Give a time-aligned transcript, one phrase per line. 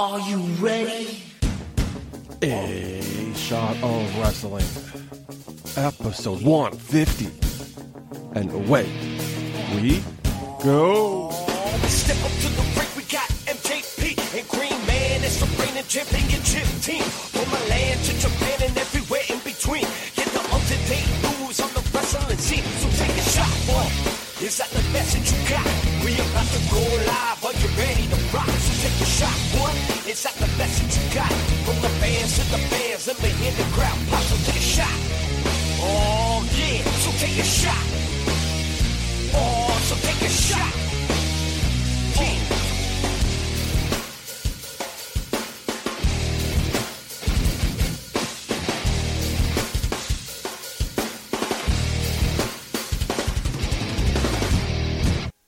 [0.00, 1.24] Are you ready?
[2.40, 4.64] A shot of wrestling,
[5.76, 7.26] episode 150,
[8.38, 8.86] and away
[9.74, 10.00] we
[10.62, 11.30] go.
[11.90, 15.24] Step up to the break, we got MJP and Green Man.
[15.24, 17.02] It's the reigning championship team.
[17.02, 19.82] From Milan to Japan and everywhere in between.
[20.14, 22.62] Get the up-to-date news on the wrestling scene.
[22.62, 24.46] So take a shot, boy.
[24.46, 25.66] Is that the message you got?
[26.04, 27.27] We about to go live.
[31.26, 33.98] From the fans to the fans, let me hear the crowd
[34.46, 34.86] take a shot.
[35.80, 37.86] Oh yeah, so take a shot.
[39.34, 40.74] Oh, so take a shot.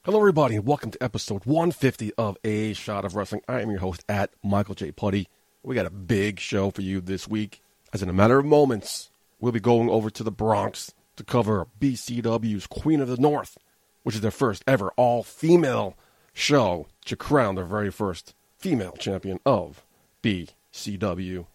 [0.05, 3.43] Hello, everybody, and welcome to episode 150 of A Shot of Wrestling.
[3.47, 4.91] I am your host at Michael J.
[4.91, 5.29] Putty.
[5.63, 7.63] We got a big show for you this week.
[7.93, 11.67] As in a matter of moments, we'll be going over to the Bronx to cover
[11.79, 13.59] BCW's Queen of the North,
[14.03, 15.99] which is their first ever all female
[16.33, 19.85] show to crown their very first female champion of
[20.23, 21.47] BCW.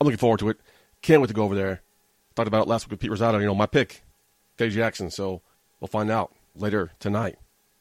[0.00, 0.58] I'm looking forward to it.
[1.00, 1.82] Can't wait to go over there.
[2.34, 4.02] Talked about it last week with Pete Rosado, you know, my pick,
[4.58, 5.08] Eddie Jackson.
[5.10, 5.42] So
[5.78, 7.38] we'll find out later tonight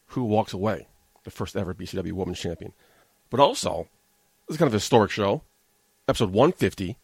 [0.08, 0.88] who walks away
[1.24, 2.74] the first ever BCW Women's Champion.
[3.32, 3.88] But also,
[4.48, 5.42] this is kind of a historic show.
[6.12, 6.98] Episode 150.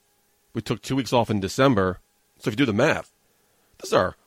[0.54, 2.02] We took two weeks off in December.
[2.40, 3.10] So if you do the math,
[3.78, 4.18] this is our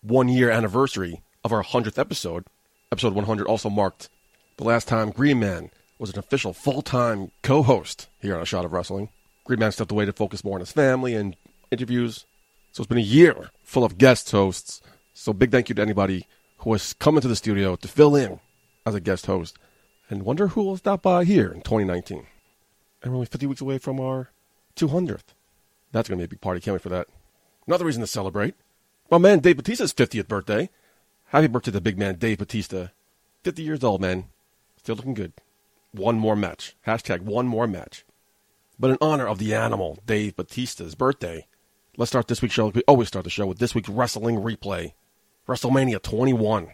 [0.00, 2.44] one year anniversary of our 100th episode.
[2.92, 4.08] Episode 100 also marked
[4.56, 8.44] the last time Green Man was an official full time co host here on A
[8.44, 9.08] Shot of Wrestling.
[9.42, 11.34] Green Man stepped away to focus more on his family and
[11.72, 12.24] interviews.
[12.70, 14.80] So it's been a year full of guest hosts.
[15.14, 16.28] So big thank you to anybody
[16.58, 18.38] who has come into the studio to fill in
[18.86, 19.58] as a guest host.
[20.08, 22.24] And wonder who will stop by here in 2019.
[23.02, 24.30] And we're only 50 weeks away from our
[24.76, 25.34] 200th.
[25.92, 26.60] That's going to be a big party.
[26.60, 27.08] Can't wait for that.
[27.66, 28.54] Another reason to celebrate.
[29.10, 30.70] My man Dave Batista's 50th birthday.
[31.26, 32.88] Happy birthday to the big man Dave Batista.
[33.44, 34.26] 50 years old, man.
[34.76, 35.32] Still looking good.
[35.92, 36.76] One more match.
[36.86, 38.04] Hashtag one more match.
[38.78, 41.46] But in honor of the animal, Dave Batista's birthday,
[41.96, 44.92] let's start this week's show we always start the show with this week's wrestling replay.
[45.48, 46.68] WrestleMania 21.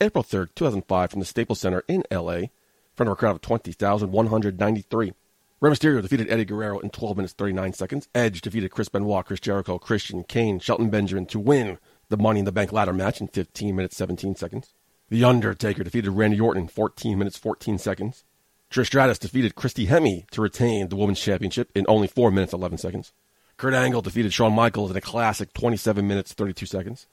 [0.00, 2.50] April 3rd, 2005, from the Staples Center in LA, in
[2.94, 5.12] front of a crowd of 20,193.
[5.62, 8.08] Rey Mysterio defeated Eddie Guerrero in 12 minutes 39 seconds.
[8.16, 11.78] Edge defeated Chris Benoit, Chris Jericho, Christian Kane, Shelton Benjamin to win
[12.08, 14.74] the Money in the Bank ladder match in 15 minutes 17 seconds.
[15.08, 18.24] The Undertaker defeated Randy Orton in 14 minutes 14 seconds.
[18.72, 22.78] Trish Stratus defeated Christy Hemme to retain the Women's Championship in only 4 minutes 11
[22.78, 23.12] seconds.
[23.56, 27.06] Kurt Angle defeated Shawn Michaels in a classic 27 minutes 32 seconds.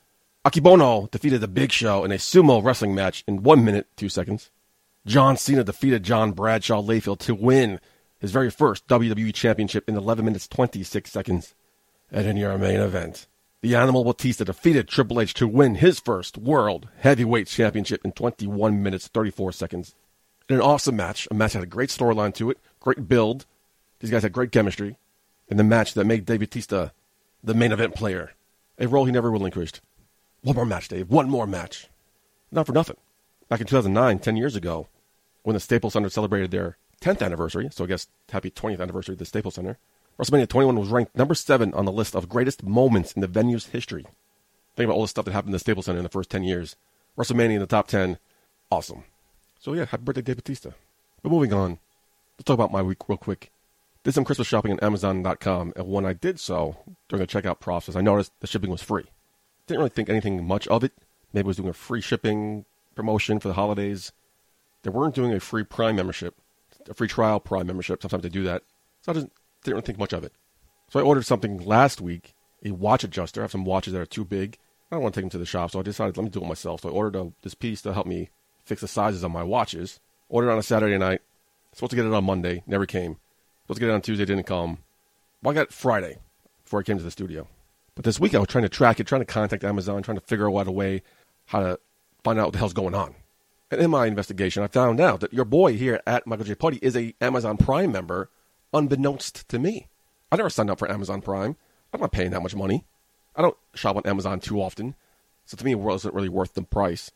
[0.44, 4.50] Akebono defeated the Big Show in a sumo wrestling match in 1 minute 2 seconds.
[5.06, 7.80] John Cena defeated John Bradshaw Layfield to win
[8.20, 11.56] his very first WWE Championship in 11 minutes 26 seconds.
[12.12, 13.28] And in your main event,
[13.62, 18.82] the Animal Batista defeated Triple H to win his first World Heavyweight Championship in 21
[18.82, 19.96] minutes 34 seconds.
[20.48, 23.46] In an awesome match, a match that had a great storyline to it, great build.
[24.00, 24.98] These guys had great chemistry.
[25.48, 26.90] In the match that made Dave Batista
[27.44, 28.34] the main event player,
[28.78, 29.82] a role he never relinquished.
[30.42, 31.10] One more match, Dave.
[31.10, 31.88] One more match.
[32.52, 32.98] Not for nothing.
[33.50, 34.88] Back in 2009, 10 years ago,
[35.44, 39.20] when the Staples Center celebrated their 10th anniversary, so I guess happy 20th anniversary of
[39.20, 39.78] the Staples Center,
[40.20, 43.68] WrestleMania 21 was ranked number 7 on the list of greatest moments in the venue's
[43.68, 44.06] history.
[44.76, 46.44] Think about all the stuff that happened in the Staples Center in the first 10
[46.44, 46.76] years.
[47.18, 48.18] WrestleMania in the top 10.
[48.70, 49.04] Awesome.
[49.60, 50.72] So yeah, happy birthday, Dave Batista.
[51.24, 51.80] But moving on,
[52.38, 53.52] let's talk about my week real quick.
[54.04, 56.78] Did some Christmas shopping on Amazon.com, and when I did so
[57.10, 59.06] during the checkout process, I noticed the shipping was free.
[59.68, 60.94] Didn't really think anything much of it.
[61.34, 64.12] Maybe it was doing a free shipping promotion for the holidays.
[64.84, 66.36] They weren't doing a free Prime membership,
[66.90, 68.02] a free trial Prime membership.
[68.02, 68.64] Sometimes they do that.
[69.02, 69.28] So I just
[69.64, 70.34] didn't really think much of it.
[70.90, 72.34] So I ordered something last week,
[72.66, 73.42] a watch adjuster.
[73.42, 74.58] I have some watches that are too big.
[74.92, 76.42] I don't want to take them to the shop, so I decided let me do
[76.42, 76.82] it myself.
[76.82, 78.30] So I ordered a, this piece to help me
[78.66, 80.00] fix the sizes of my watches.
[80.30, 81.22] Ordered on a Saturday night.
[81.74, 83.18] Supposed to get it on Monday, never came.
[83.64, 84.80] Supposed to get it on Tuesday, didn't come.
[85.44, 86.18] Well, I got it Friday
[86.64, 87.48] before I came to the studio.
[87.94, 90.26] But this week I was trying to track it, trying to contact Amazon, trying to
[90.26, 91.04] figure out a way
[91.46, 91.80] how to
[92.24, 93.14] find out what the hell's going on.
[93.72, 96.56] And in my investigation, I found out that your boy here at Michael J.
[96.56, 98.30] Putty is a Amazon Prime member,
[98.74, 99.88] unbeknownst to me.
[100.32, 101.56] I never signed up for Amazon Prime.
[101.94, 102.86] I'm not paying that much money.
[103.36, 104.96] I don't shop on Amazon too often.
[105.46, 107.12] So to me, it wasn't really worth the price.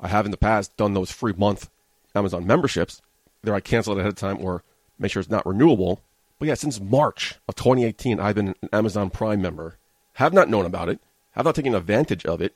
[0.00, 1.68] I have in the past done those free month
[2.14, 3.02] Amazon memberships.
[3.42, 4.62] Either I cancel it ahead of time or
[4.98, 6.00] make sure it's not renewable.
[6.38, 9.76] But yeah, since March of 2018, I've been an Amazon Prime member.
[10.14, 11.00] Have not known about it.
[11.32, 12.54] Have not taken advantage of it.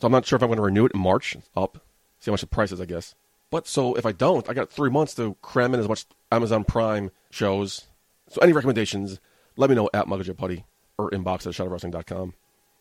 [0.00, 1.34] So I'm not sure if I'm going to renew it in March.
[1.36, 1.82] It's up.
[2.20, 3.14] See how much the price is, I guess.
[3.50, 6.64] But so if I don't, I got three months to cram in as much Amazon
[6.64, 7.86] Prime shows.
[8.28, 9.18] So any recommendations,
[9.56, 10.64] let me know at Michael Putty
[10.98, 12.34] or inbox at shotofwrestling.com.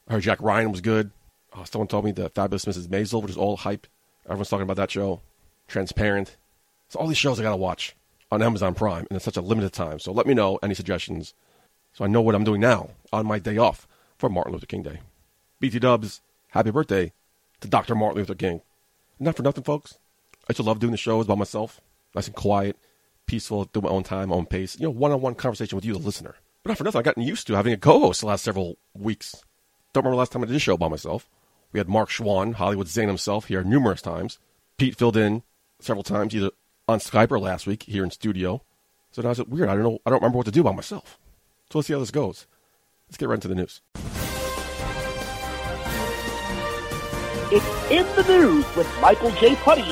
[0.07, 1.11] I heard Jack Ryan was good.
[1.55, 2.87] Oh, someone told me the Fabulous Mrs.
[2.87, 3.87] Maisel, which is all hype.
[4.25, 5.21] Everyone's talking about that show.
[5.67, 6.37] Transparent.
[6.89, 7.95] So all these shows I gotta watch
[8.31, 9.99] on Amazon Prime, and it's such a limited time.
[9.99, 11.33] So let me know any suggestions,
[11.93, 13.87] so I know what I'm doing now on my day off
[14.17, 14.99] for Martin Luther King Day.
[15.59, 17.11] BT Dubs, happy birthday
[17.61, 17.95] to Dr.
[17.95, 18.61] Martin Luther King.
[19.19, 19.99] Not for nothing, folks.
[20.49, 21.81] I just love doing the shows by myself,
[22.15, 22.77] nice and quiet,
[23.25, 24.79] peaceful, do my own time, own pace.
[24.79, 26.35] You know, one-on-one conversation with you, the listener.
[26.63, 29.35] But not for nothing, I've gotten used to having a co-host the last several weeks.
[29.93, 31.29] Don't remember last time I did a show by myself.
[31.71, 34.39] We had Mark Schwann, Hollywood Zane himself, here numerous times.
[34.77, 35.43] Pete filled in
[35.79, 36.51] several times, either
[36.87, 38.63] on Skype or last week here in studio.
[39.11, 39.69] So now it's weird.
[39.69, 39.99] I don't know.
[40.05, 41.19] I don't remember what to do by myself.
[41.71, 42.47] So let's see how this goes.
[43.07, 43.81] Let's get right into the news.
[47.51, 49.55] It's in the news with Michael J.
[49.55, 49.81] Putty.
[49.81, 49.89] All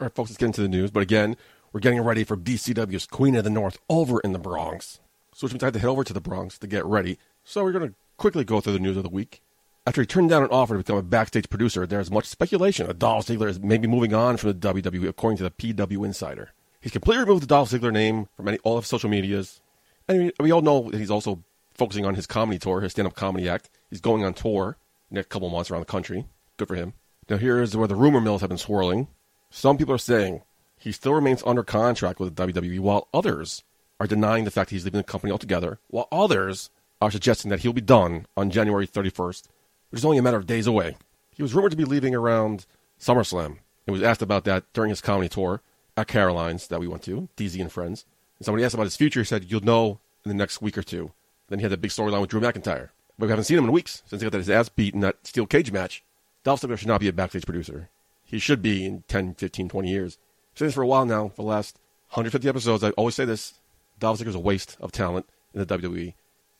[0.00, 0.90] right, folks, let's get into the news.
[0.90, 1.36] But again,
[1.72, 4.98] we're getting ready for BCW's Queen of the North over in the Bronx.
[5.32, 7.18] So which means I to head over to the Bronx to get ready.
[7.44, 9.40] So we're going to quickly go through the news of the week.
[9.86, 12.88] After he turned down an offer to become a backstage producer, there is much speculation
[12.88, 16.50] that Dolph Ziggler is maybe moving on from the WWE, according to the PW Insider.
[16.80, 19.60] He's completely removed the Dolph Ziggler name from any, all of social medias.
[20.08, 21.44] And we, we all know that he's also
[21.74, 23.70] focusing on his comedy tour, his stand-up comedy act.
[23.88, 24.78] He's going on tour
[25.10, 26.26] next couple months around the country.
[26.56, 26.94] Good for him.
[27.28, 29.08] Now here is where the rumor mills have been swirling.
[29.50, 30.42] Some people are saying
[30.78, 33.64] he still remains under contract with the WWE, while others
[34.00, 36.70] are denying the fact he's leaving the company altogether, while others
[37.00, 39.48] are suggesting that he'll be done on January 31st
[39.90, 40.96] which is only a matter of days away.
[41.30, 42.66] He was rumored to be leaving around
[43.00, 45.62] SummerSlam and was asked about that during his comedy tour
[45.96, 48.04] at Caroline's that we went to, DZ and Friends.
[48.38, 49.20] And somebody asked about his future.
[49.20, 51.12] He said, You'll know in the next week or two.
[51.48, 52.90] Then he had that big storyline with Drew McIntyre.
[53.18, 55.26] But we haven't seen him in weeks since he got his ass beat in that
[55.26, 56.04] steel cage match.
[56.44, 57.88] Dolph Ziggler should not be a backstage producer.
[58.24, 60.18] He should be in 10, 15, 20 years.
[60.52, 61.28] I've said this for a while now.
[61.28, 61.76] For the last
[62.10, 63.54] 150 episodes, I always say this.
[63.98, 66.14] Dolph Ziggler's a waste of talent in the WWE.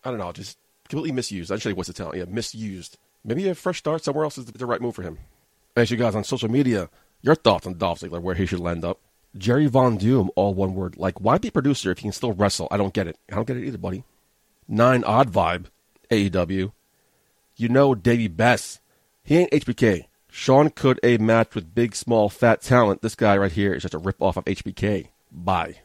[0.05, 0.58] I don't know, just
[0.88, 1.52] completely misused.
[1.52, 2.19] I should say waste of talent.
[2.19, 5.19] Yeah, misused maybe a fresh start somewhere else is the right move for him.
[5.76, 6.88] As you guys on social media,
[7.22, 8.99] your thoughts on Dolph Ziggler, where he should land up.
[9.37, 10.96] Jerry Von Doom, all one word.
[10.96, 12.69] Like, why be a producer if he can still wrestle?
[12.70, 13.19] I don't get it.
[13.31, 14.05] I don't get it either, buddy.
[14.66, 15.66] Nine Odd Vibe,
[16.10, 16.72] AEW.
[17.56, 18.81] You know Davey Bess.
[19.25, 20.05] He ain't HBK.
[20.31, 23.02] Sean could a match with big, small, fat talent.
[23.02, 25.08] This guy right here is just a rip off of HBK.
[25.32, 25.76] Bye.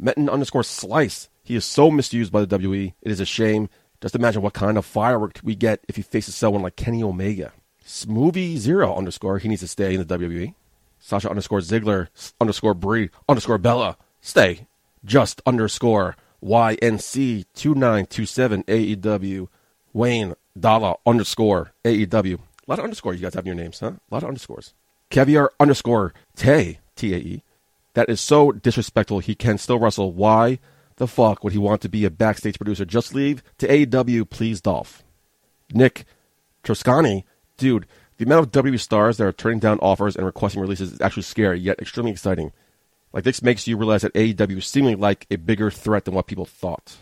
[0.00, 1.28] Metin underscore Slice.
[1.42, 2.94] He is so misused by the WE.
[3.02, 3.68] It is a shame.
[4.00, 7.52] Just imagine what kind of firework we get if he faces someone like Kenny Omega.
[7.84, 10.54] Smoothie Zero underscore, he needs to stay in the WWE.
[11.00, 12.08] Sasha underscore Ziggler
[12.40, 14.66] underscore Brie underscore Bella, stay.
[15.04, 19.48] Just underscore YNC 2927 AEW.
[19.92, 22.34] Wayne Dalla underscore AEW.
[22.34, 23.92] A lot of underscores you guys have in your names, huh?
[24.10, 24.74] A lot of underscores.
[25.10, 27.42] Caviar underscore Tay, T A E.
[27.94, 29.20] That is so disrespectful.
[29.20, 30.12] He can still wrestle.
[30.12, 30.58] Why?
[30.98, 32.84] the fuck would he want to be a backstage producer?
[32.84, 35.02] Just leave to AEW, please, Dolph.
[35.72, 36.04] Nick
[36.62, 37.24] Troscani,
[37.56, 37.86] dude,
[38.18, 41.22] the amount of WWE stars that are turning down offers and requesting releases is actually
[41.22, 42.52] scary, yet extremely exciting.
[43.12, 46.26] Like, this makes you realize that AEW is seemingly like a bigger threat than what
[46.26, 46.96] people thought.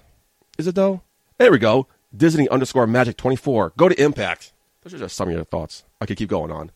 [0.58, 1.02] Is it, though?
[1.38, 1.86] There we go.
[2.16, 3.74] Disney underscore Magic 24.
[3.76, 4.52] Go to Impact.
[4.82, 5.84] Those are just some of your thoughts.
[6.00, 6.70] I could keep going on.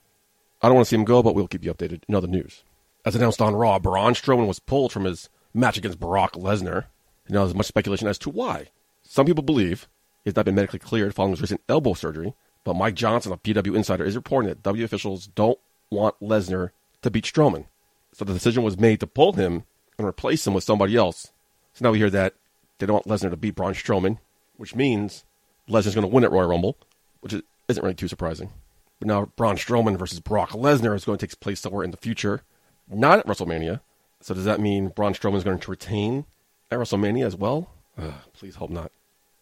[0.62, 2.64] I don't want to see him go, but we'll keep you updated in other news.
[3.04, 6.86] As announced on Raw, Braun Strowman was pulled from his match against Brock Lesnar.
[7.28, 8.70] Know, there's much speculation as to why.
[9.02, 9.88] Some people believe
[10.24, 13.76] he's not been medically cleared following his recent elbow surgery, but Mike Johnson of PW
[13.76, 15.58] Insider is reporting that W officials don't
[15.90, 16.70] want Lesnar
[17.02, 17.66] to beat Strowman.
[18.12, 19.62] So the decision was made to pull him
[19.96, 21.30] and replace him with somebody else.
[21.72, 22.34] So now we hear that
[22.78, 24.18] they don't want Lesnar to beat Braun Strowman,
[24.56, 25.24] which means
[25.70, 26.76] Lesnar's going to win at Royal Rumble,
[27.20, 27.34] which
[27.68, 28.50] isn't really too surprising.
[28.98, 31.96] But now Braun Strowman versus Brock Lesnar is going to take place somewhere in the
[31.96, 32.42] future,
[32.88, 33.80] not at WrestleMania.
[34.20, 36.26] So does that mean Braun Strowman is going to retain
[36.70, 37.70] at WrestleMania as well?
[37.96, 38.92] Uh, please hope not.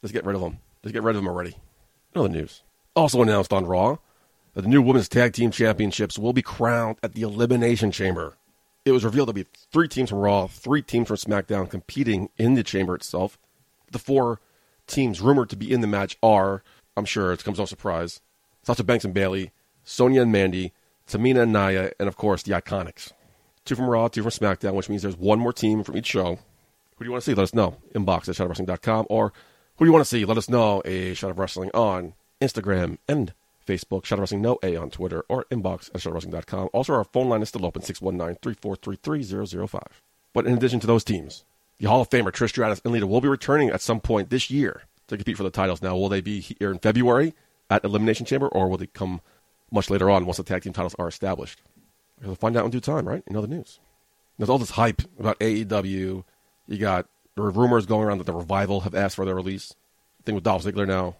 [0.02, 0.58] Let's get rid of them.
[0.82, 1.56] Let's get rid of them already.
[2.14, 2.62] Another news.
[2.94, 3.98] Also announced on Raw
[4.54, 8.36] that the new Women's Tag Team Championships will be crowned at the Elimination Chamber.
[8.84, 12.54] It was revealed there'll be three teams from Raw, three teams from SmackDown competing in
[12.54, 13.38] the chamber itself.
[13.90, 14.40] The four
[14.88, 16.62] teams rumored to be in the match are,
[16.96, 18.20] I'm sure it comes no surprise,
[18.62, 19.52] Sasha Banks and Bayley,
[19.84, 20.72] Sonya and Mandy,
[21.06, 23.12] Tamina and Nia, and of course the Iconics.
[23.64, 26.38] Two from Raw, two from SmackDown, which means there's one more team from each show.
[26.98, 27.34] Who do you want to see?
[27.34, 27.76] Let us know.
[27.94, 29.06] Inbox at shotofwrestling.com.
[29.08, 29.32] Or
[29.76, 30.24] who do you want to see?
[30.24, 30.82] Let us know.
[30.84, 33.32] A Shot of Wrestling on Instagram and
[33.66, 34.04] Facebook.
[34.04, 35.24] Shot of Wrestling No A on Twitter.
[35.28, 36.70] Or inbox at shotofwrestling.com.
[36.72, 40.02] Also, our phone line is still open 619 343 3005.
[40.34, 41.44] But in addition to those teams,
[41.78, 44.50] the Hall of Famer Trish Stratus and Lita will be returning at some point this
[44.50, 45.82] year to compete for the titles.
[45.82, 47.34] Now, will they be here in February
[47.70, 49.20] at Elimination Chamber, or will they come
[49.70, 51.60] much later on once the tag team titles are established?
[52.22, 53.22] We'll find out in due time, right?
[53.26, 53.78] In other news.
[54.38, 56.24] There's all this hype about AEW.
[56.66, 59.74] You got there rumors going around that the revival have asked for their release.
[60.24, 61.16] thing with Dolph Ziggler now.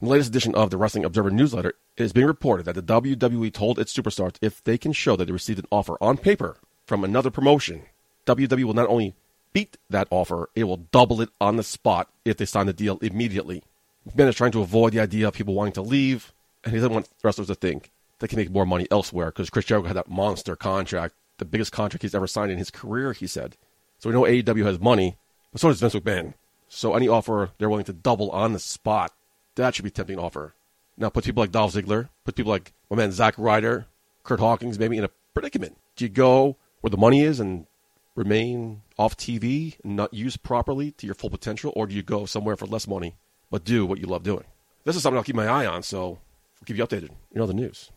[0.00, 2.82] In the latest edition of the Wrestling Observer newsletter, it is being reported that the
[2.82, 6.58] WWE told its superstars if they can show that they received an offer on paper
[6.86, 7.84] from another promotion,
[8.26, 9.14] WWE will not only
[9.54, 12.98] beat that offer, it will double it on the spot if they sign the deal
[12.98, 13.62] immediately.
[14.06, 16.92] McMahon is trying to avoid the idea of people wanting to leave, and he doesn't
[16.92, 20.10] want wrestlers to think they can make more money elsewhere because Chris Jericho had that
[20.10, 23.56] monster contract, the biggest contract he's ever signed in his career, he said.
[23.98, 25.16] So we know AEW has money,
[25.52, 26.34] but so does Vince McMahon.
[26.68, 29.12] So any offer they're willing to double on the spot,
[29.54, 30.54] that should be a tempting offer.
[30.96, 33.86] Now put people like Dolph Ziggler, put people like my man Zack Ryder,
[34.22, 35.76] Curt Hawkins maybe in a predicament.
[35.96, 37.66] Do you go where the money is and
[38.14, 42.26] remain off TV and not used properly to your full potential, or do you go
[42.26, 43.16] somewhere for less money
[43.50, 44.44] but do what you love doing?
[44.84, 47.52] This is something I'll keep my eye on, so we'll keep you updated in other
[47.52, 47.90] news.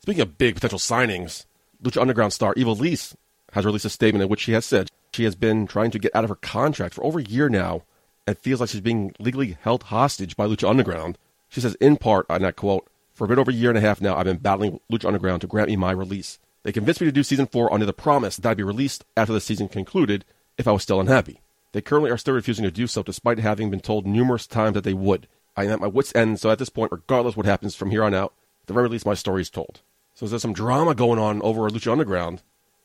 [0.00, 1.46] Speaking of big potential signings,
[1.82, 3.14] Lucha Underground star Ivelisse
[3.52, 6.14] has released a statement in which she has said she has been trying to get
[6.14, 7.82] out of her contract for over a year now
[8.26, 11.16] and feels like she's being legally held hostage by Lucha Underground.
[11.48, 13.80] She says, in part, and I quote, for a bit over a year and a
[13.80, 16.38] half now, I've been battling Lucha Underground to grant me my release.
[16.66, 19.32] They convinced me to do season four under the promise that I'd be released after
[19.32, 20.24] the season concluded
[20.58, 21.40] if I was still unhappy.
[21.70, 24.82] They currently are still refusing to do so despite having been told numerous times that
[24.82, 25.28] they would.
[25.56, 28.02] I am at my wits' end, so at this point, regardless what happens from here
[28.02, 29.82] on out, at the very least, my story is told.
[30.14, 32.42] So there's some drama going on over at Lucha Underground.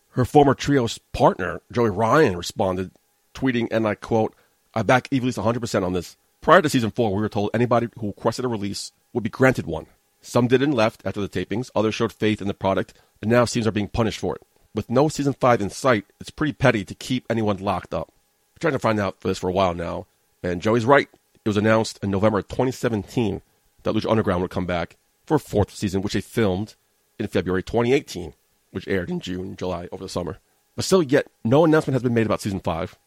[0.09, 2.91] Her former trio's partner, Joey Ryan, responded,
[3.33, 4.35] tweeting, and I quote,
[4.75, 6.17] I back Ivelisse 100% on this.
[6.39, 9.65] Prior to season four, we were told anybody who requested a release would be granted
[9.65, 9.87] one.
[10.21, 13.45] Some did and left after the tapings, others showed faith in the product, and now
[13.45, 14.43] seems are being punished for it.
[14.73, 18.11] With no season five in sight, it's pretty petty to keep anyone locked up.
[18.53, 20.05] We're trying to find out for this for a while now,
[20.43, 21.09] and Joey's right.
[21.43, 23.41] It was announced in November 2017
[23.83, 26.75] that Lucha Underground would come back for a fourth season, which they filmed
[27.17, 28.33] in February 2018,
[28.71, 30.37] which aired in June, July, over the summer.
[30.75, 32.97] But still, yet, no announcement has been made about season five.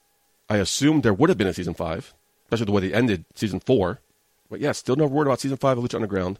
[0.49, 2.13] I assumed there would have been a season five,
[2.45, 4.01] especially the way they ended season four.
[4.49, 6.39] But yeah, still no word about season five of Lucha Underground.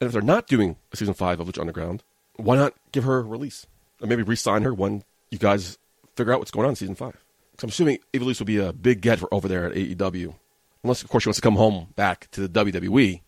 [0.00, 2.02] And if they're not doing a season five of Lucha Underground,
[2.36, 3.66] why not give her a release?
[4.00, 5.78] Or maybe re-sign her when you guys
[6.14, 7.16] figure out what's going on in season five.
[7.52, 10.34] Because I'm assuming Ivelisse will be a big get for over there at AEW.
[10.82, 13.22] Unless, of course, she wants to come home back to the WWE.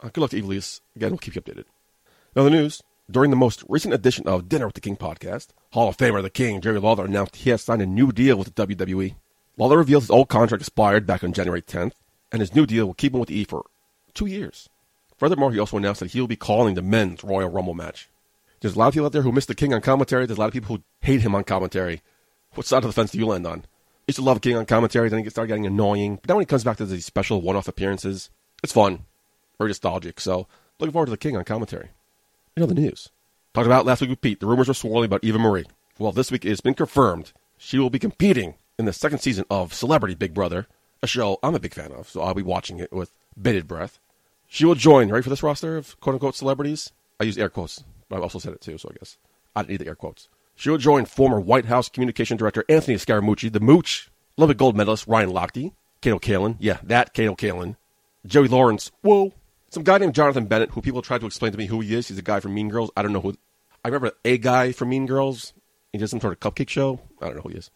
[0.00, 0.80] Uh, good luck to Ivelisse.
[0.96, 1.64] Again, we'll keep you updated.
[2.34, 2.82] Now, the news.
[3.10, 6.28] During the most recent edition of Dinner with the King podcast, Hall of Famer The
[6.28, 9.14] King, Jerry Lawler, announced he has signed a new deal with the WWE.
[9.56, 11.92] Lawler reveals his old contract expired back on January 10th,
[12.30, 13.64] and his new deal will keep him with E for
[14.12, 14.68] two years.
[15.18, 18.08] Furthermore, he also announced that he will be calling the men's Royal Rumble match.
[18.60, 20.26] There's a lot of people out there who miss the King on commentary.
[20.26, 22.02] There's a lot of people who hate him on commentary.
[22.54, 23.60] What side of the fence do you land on?
[23.60, 26.16] I used to love King on commentary, then it started getting annoying.
[26.16, 28.30] But now when he comes back to these special one-off appearances,
[28.62, 29.04] it's fun,
[29.58, 30.18] very nostalgic.
[30.20, 30.46] So
[30.78, 31.90] looking forward to the King on commentary.
[32.56, 33.10] You know the news.
[33.54, 34.40] Talked about last week with Pete.
[34.40, 35.66] The rumors were swirling about Eva Marie.
[35.98, 39.74] Well, this week it's been confirmed she will be competing in the second season of
[39.74, 40.68] Celebrity Big Brother,
[41.02, 43.98] a show I'm a big fan of, so I'll be watching it with bated breath.
[44.48, 46.90] She will join, right, for this roster of quote unquote celebrities?
[47.20, 49.18] I use air quotes, but I also said it too, so I guess
[49.54, 50.28] I didn't need the air quotes.
[50.56, 55.06] She will join former White House Communication Director Anthony Scaramucci, the Mooch, Olympic gold medalist
[55.06, 57.76] Ryan Lochte, Kato Kaelin, yeah, that Kato Kaelin,
[58.26, 59.32] Joey Lawrence, whoa,
[59.70, 62.08] some guy named Jonathan Bennett, who people tried to explain to me who he is.
[62.08, 62.90] He's a guy from Mean Girls.
[62.96, 63.34] I don't know who.
[63.84, 65.52] I remember a guy from Mean Girls.
[65.92, 67.00] He does some sort of cupcake show.
[67.20, 67.70] I don't know who he is.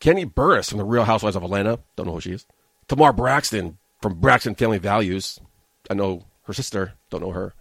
[0.00, 1.78] Kenny Burruss from The Real Housewives of Atlanta.
[1.96, 2.46] Don't know who she is.
[2.88, 5.40] Tamar Braxton from Braxton Family Values.
[5.88, 6.94] I know her sister.
[7.10, 7.54] Don't know her.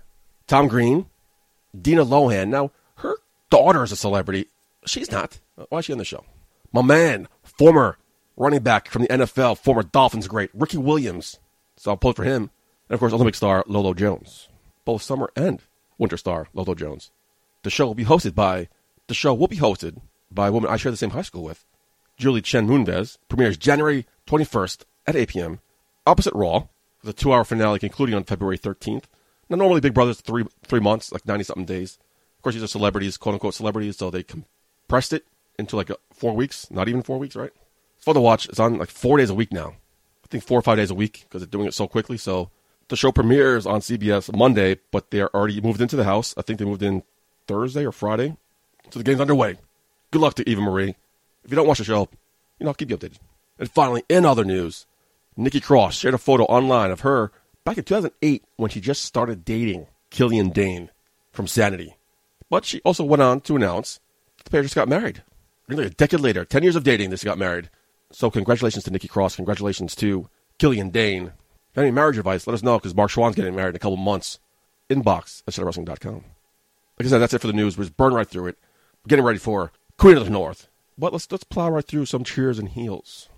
[0.47, 1.05] Tom Green.
[1.79, 2.49] Dina Lohan.
[2.49, 3.15] Now, her
[3.49, 4.47] daughter is a celebrity.
[4.85, 5.39] She's not.
[5.69, 6.25] Why is she on the show?
[6.71, 7.97] My man, former
[8.37, 11.39] running back from the NFL, former Dolphins great, Ricky Williams.
[11.77, 12.49] So I'll pull for him.
[12.87, 14.47] And of course, Olympic star Lolo Jones.
[14.85, 15.61] Both summer and
[15.97, 17.11] winter star Lolo Jones.
[17.63, 18.69] The show will be hosted by,
[19.07, 21.65] the show will be hosted by a woman I share the same high school with,
[22.17, 23.17] Julie Chen Moonves.
[23.27, 25.59] Premieres January 21st at 8 p.m.
[26.05, 26.67] Opposite Raw,
[27.01, 29.03] with a two-hour finale concluding on February 13th.
[29.49, 31.97] Now, normally Big Brother's three three months, like 90-something days.
[32.37, 35.25] Of course, these are celebrities, quote-unquote celebrities, so they compressed it
[35.57, 37.51] into like a, four weeks, not even four weeks, right?
[37.97, 38.47] It's fun to watch.
[38.47, 39.75] It's on like four days a week now.
[40.23, 42.17] I think four or five days a week because they're doing it so quickly.
[42.17, 42.49] So
[42.87, 46.33] the show premieres on CBS Monday, but they're already moved into the house.
[46.37, 47.03] I think they moved in
[47.47, 48.37] Thursday or Friday.
[48.89, 49.57] So the game's underway.
[50.11, 50.95] Good luck to Eva Marie.
[51.43, 52.07] If you don't watch the show,
[52.57, 53.19] you know, I'll keep you updated.
[53.57, 54.85] And finally, in other news,
[55.39, 57.31] Nikki Cross shared a photo online of her
[57.63, 60.89] back in 2008 when she just started dating Killian Dain
[61.31, 61.95] from Sanity.
[62.49, 64.01] But she also went on to announce
[64.43, 65.23] the pair just got married.
[65.69, 67.69] Nearly a decade later, 10 years of dating, they just got married.
[68.11, 69.37] So congratulations to Nikki Cross.
[69.37, 70.27] Congratulations to
[70.57, 71.31] Killian Dain.
[71.71, 73.95] If any marriage advice, let us know because Mark Schwann's getting married in a couple
[73.95, 74.39] months.
[74.89, 76.15] Inbox at shotofwrestling.com.
[76.15, 77.77] Like I said, that's it for the news.
[77.77, 78.57] We're just burning right through it.
[79.05, 80.67] We're getting ready for Queen of the North,
[80.97, 83.28] But let's let's plow right through some cheers and heels.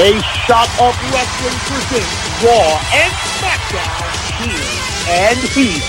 [0.00, 0.14] A
[0.46, 2.06] shot of wrestling presents
[2.44, 3.98] Raw and SmackDown
[4.38, 4.78] Cheers
[5.08, 5.82] and Heat.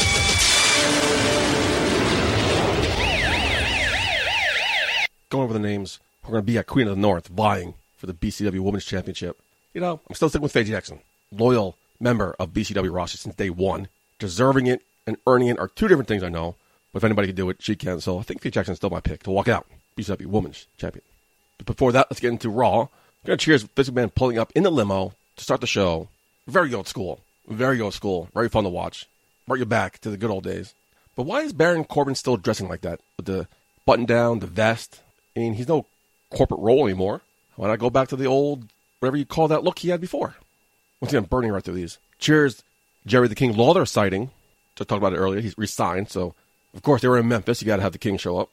[5.29, 8.07] Going over the names, we're going to be at Queen of the North vying for
[8.07, 9.39] the BCW Women's Championship.
[9.75, 11.01] You know, I'm still sticking with Faye Jackson.
[11.31, 13.89] Loyal member of BCW roster since day one.
[14.17, 16.55] Deserving it and earning it are two different things I know.
[16.93, 18.01] But if anybody can do it, she can.
[18.01, 21.03] So I think Faye Jackson's still my pick to walk out BCW Women's Champion.
[21.59, 22.87] But before that, let's get into Raw.
[23.25, 26.07] Going to cheers this man pulling up in the limo to start the show.
[26.47, 27.19] Very old school.
[27.49, 28.29] Very old school.
[28.33, 29.07] Very fun to watch.
[29.45, 30.73] Brought you back to the good old days.
[31.17, 33.01] But why is Baron Corbin still dressing like that?
[33.17, 33.47] With the
[33.85, 35.01] button down, the vest?
[35.35, 35.85] I mean, he's no
[36.29, 37.21] corporate role anymore.
[37.57, 40.35] Why not go back to the old, whatever you call that look he had before?
[41.01, 41.97] Once again, burning right through these.
[42.19, 42.63] Cheers,
[43.05, 44.31] Jerry the King Lawler sighting.
[44.77, 45.41] Just talked about it earlier.
[45.41, 46.35] He's resigned, so
[46.73, 47.61] of course they were in Memphis.
[47.61, 48.49] You got to have the King show up.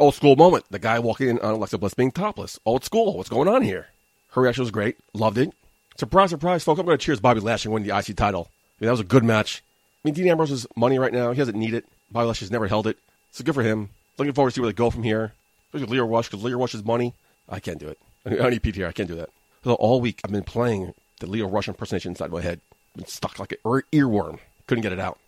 [0.00, 0.64] Old school moment.
[0.70, 2.58] The guy walking in on Alexa Bliss being topless.
[2.66, 3.16] Old school.
[3.16, 3.86] What's going on here?
[4.32, 4.96] Her reaction was great.
[5.12, 5.52] Loved it.
[5.96, 6.80] Surprise, surprise, folks.
[6.80, 8.48] I'm going to cheers Bobby Lashley winning the IC title.
[8.50, 9.62] I mean, that was a good match.
[10.02, 11.32] I mean, Dean Ambrose's money right now.
[11.32, 11.84] He doesn't need it.
[12.10, 12.98] Bobby Lashley's never held it.
[13.32, 13.90] So good for him.
[14.18, 15.32] Looking forward to see where they go from here.
[15.72, 17.14] Especially Lio Rush, because Lio Rush's money.
[17.48, 17.98] I can't do it.
[18.26, 18.88] I need PTR.
[18.88, 19.30] I can't do that.
[19.64, 22.60] So all week I've been playing the Lio Rush impersonation inside my head.
[22.96, 23.58] Been stuck like an
[23.92, 24.38] earworm.
[24.66, 25.18] Couldn't get it out.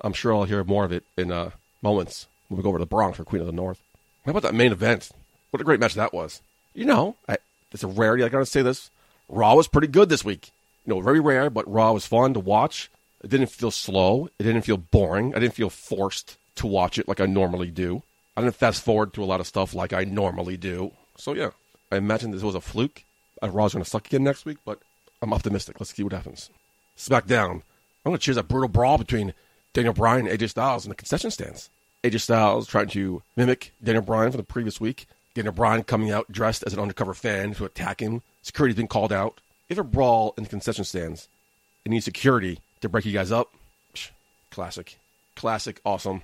[0.00, 1.50] I'm sure I'll hear more of it in uh,
[1.82, 3.80] moments when we go over to the Bronx for Queen of the North.
[4.24, 5.10] How about that main event?
[5.50, 6.40] What a great match that was.
[6.74, 7.16] You know,
[7.72, 8.24] it's a rarity.
[8.24, 8.90] I gotta say this.
[9.28, 10.50] Raw was pretty good this week.
[10.86, 12.90] You know, very rare, but Raw was fun to watch.
[13.22, 14.28] It didn't feel slow.
[14.38, 15.34] It didn't feel boring.
[15.34, 18.02] I didn't feel forced to watch it like I normally do.
[18.36, 20.92] I didn't fast forward through a lot of stuff like I normally do.
[21.16, 21.50] So yeah,
[21.90, 23.04] I imagine this was a fluke.
[23.42, 24.78] Uh, Raw's to suck again next week, but
[25.20, 25.78] I'm optimistic.
[25.78, 26.50] Let's see what happens.
[26.96, 27.62] SmackDown.
[28.04, 29.34] I'm going to cheers a brutal brawl between
[29.72, 31.70] Daniel Bryan and AJ Styles in the concession stands.
[32.02, 35.06] AJ Styles trying to mimic Daniel Bryan from the previous week.
[35.34, 38.22] Daniel Bryan coming out dressed as an undercover fan to attack him.
[38.42, 39.40] Security's been called out.
[39.68, 41.28] If a brawl in the concession stands,
[41.84, 43.52] it needs security to break you guys up.
[44.50, 44.98] Classic.
[45.34, 45.80] Classic.
[45.84, 46.22] Awesome.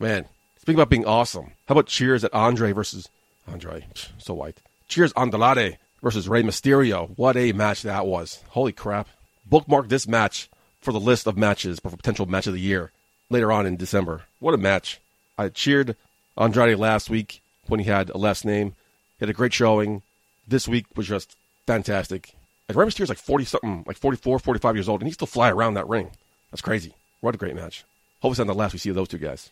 [0.00, 0.26] Man,
[0.58, 3.08] speaking about being awesome, how about cheers at Andre versus
[3.46, 3.86] Andre?
[4.18, 4.58] So white.
[4.88, 7.16] Cheers Andrade versus Rey Mysterio.
[7.16, 8.42] What a match that was.
[8.48, 9.08] Holy crap.
[9.46, 10.50] Bookmark this match
[10.80, 12.90] for the list of matches for potential match of the year
[13.30, 14.22] later on in December.
[14.40, 15.00] What a match.
[15.38, 15.96] I cheered
[16.36, 18.74] Andrade last week when he had a last name.
[19.18, 20.02] He had a great showing.
[20.46, 22.34] This week was just fantastic.
[22.68, 25.50] And Rey Mysterio's like 40 something, like 44, 45 years old, and he still fly
[25.50, 26.10] around that ring.
[26.50, 26.94] That's crazy.
[27.20, 27.84] What a great match.
[28.20, 29.50] Hope it's not the last we see of those two guys.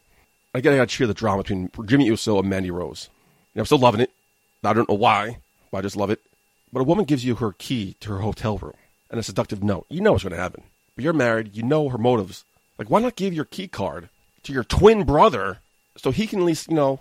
[0.54, 3.08] Again, I got to cheer the drama between Jimmy Uso and Mandy Rose.
[3.54, 4.10] And I'm still loving it.
[4.64, 5.38] I don't know why,
[5.70, 6.20] but I just love it.
[6.72, 8.74] But a woman gives you her key to her hotel room
[9.10, 9.86] and a seductive note.
[9.88, 10.62] You know what's to happen.
[10.94, 11.56] But you're married.
[11.56, 12.44] You know her motives.
[12.78, 14.08] Like, why not give your key card
[14.44, 15.58] to your twin brother
[15.96, 17.00] so he can at least, you know,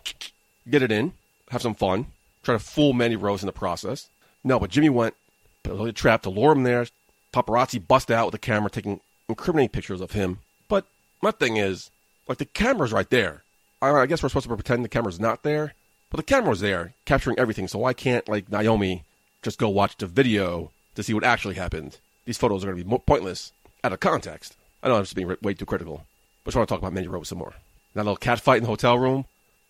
[0.70, 1.14] get it in,
[1.50, 2.08] have some fun,
[2.44, 4.10] try to fool Mandy Rose in the process?
[4.44, 5.16] No, but Jimmy went,
[5.64, 6.88] built a little trap to lure him there.
[7.34, 10.40] Paparazzi bust out with the camera taking incriminating pictures of him.
[10.68, 10.86] But
[11.22, 11.92] my thing is,
[12.28, 13.44] like, the camera's right there.
[13.82, 15.74] I, I guess we're supposed to pretend the camera's not there,
[16.10, 17.68] but the camera's there, capturing everything.
[17.68, 19.04] So why can't, like, Naomi
[19.42, 21.98] just go watch the video to see what actually happened?
[22.26, 23.52] These photos are going to be pointless
[23.84, 24.56] out of context.
[24.82, 26.06] I know I'm just being way too critical.
[26.44, 27.54] But I just want to talk about Mandy Rose some more.
[27.94, 29.26] That little cat fight in the hotel room,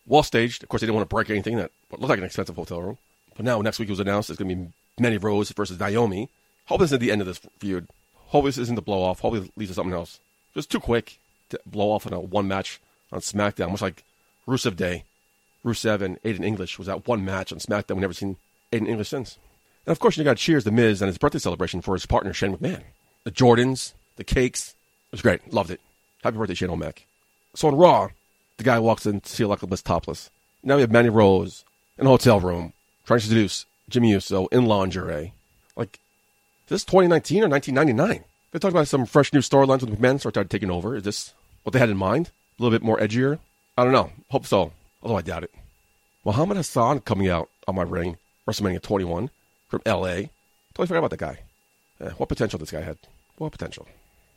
[0.06, 0.62] well staged.
[0.62, 2.98] Of course, they didn't want to break anything that looked like an expensive hotel room.
[3.36, 6.28] But now, next week it was announced it's going to be Mandy Rose versus Naomi.
[6.66, 7.88] Hope this isn't the end of this feud.
[8.14, 9.20] Hope this isn't the blow off.
[9.20, 10.20] Hope it leads to something else.
[10.54, 11.18] Just too quick
[11.50, 12.80] to blow off in a one match
[13.12, 14.04] on SmackDown, much like
[14.46, 15.04] Rusev Day.
[15.64, 17.96] Rusev and Aiden English was that one match on SmackDown.
[17.96, 18.36] We've never seen
[18.72, 19.38] Aiden English since.
[19.86, 22.32] And of course, you got Cheers The Miz and his birthday celebration for his partner
[22.32, 22.82] Shane McMahon.
[23.24, 24.74] The Jordans, the cakes.
[25.08, 25.52] It was great.
[25.52, 25.80] Loved it.
[26.22, 27.04] Happy birthday, Shane O'Mac.
[27.54, 28.08] So on Raw,
[28.60, 30.30] the guy walks in to see Alexa topless.
[30.62, 31.64] Now we have Mandy Rose
[31.98, 32.74] in a hotel room
[33.06, 35.32] trying to seduce Jimmy Uso in lingerie.
[35.76, 35.98] Like,
[36.66, 38.24] is this 2019 or 1999?
[38.52, 40.94] They talked about some fresh new storylines with McMahon started taking over.
[40.94, 42.30] Is this what they had in mind?
[42.58, 43.38] A little bit more edgier?
[43.78, 44.10] I don't know.
[44.28, 44.72] Hope so.
[45.02, 45.54] Although I doubt it.
[46.22, 49.30] Muhammad Hassan coming out on my ring, WrestleMania 21
[49.68, 50.28] from LA.
[50.74, 51.38] Totally forgot about that guy.
[52.02, 52.98] Eh, what potential this guy had.
[53.38, 53.88] What potential.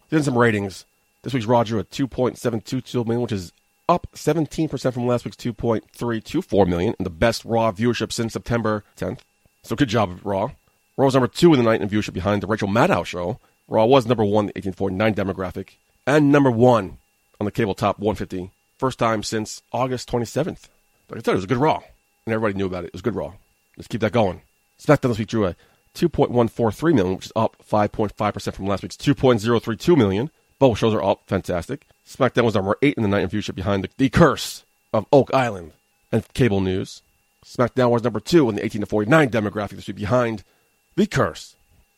[0.09, 0.85] Then some ratings.
[1.23, 3.51] This week's drew at 2.722 million, which is
[3.89, 9.19] up 17% from last week's 2.324 million, and the best Raw viewership since September 10th.
[9.63, 10.51] So good job, Raw.
[10.95, 13.39] Raw was number two in the night in viewership behind the Rachel Maddow show.
[13.67, 15.69] Raw was number one in the 1849 demographic,
[16.05, 16.97] and number one
[17.39, 18.51] on the cable top 150.
[18.77, 20.67] First time since August 27th.
[21.09, 21.81] Like I said, it was a good Raw,
[22.25, 22.87] and everybody knew about it.
[22.87, 23.33] It was a good Raw.
[23.77, 24.41] Let's keep that going.
[24.79, 25.55] SmackDown this week drew a
[25.95, 30.29] 2.143 million, which is up 5.5% from last week's 2.032 million.
[30.63, 31.85] Both shows are all Fantastic.
[32.07, 35.33] SmackDown was number 8 in the night in viewership behind the, the Curse of Oak
[35.33, 35.73] Island
[36.09, 37.01] and cable news.
[37.43, 40.45] SmackDown was number 2 in the 18 to 49 demographic this week behind
[40.95, 41.57] the Curse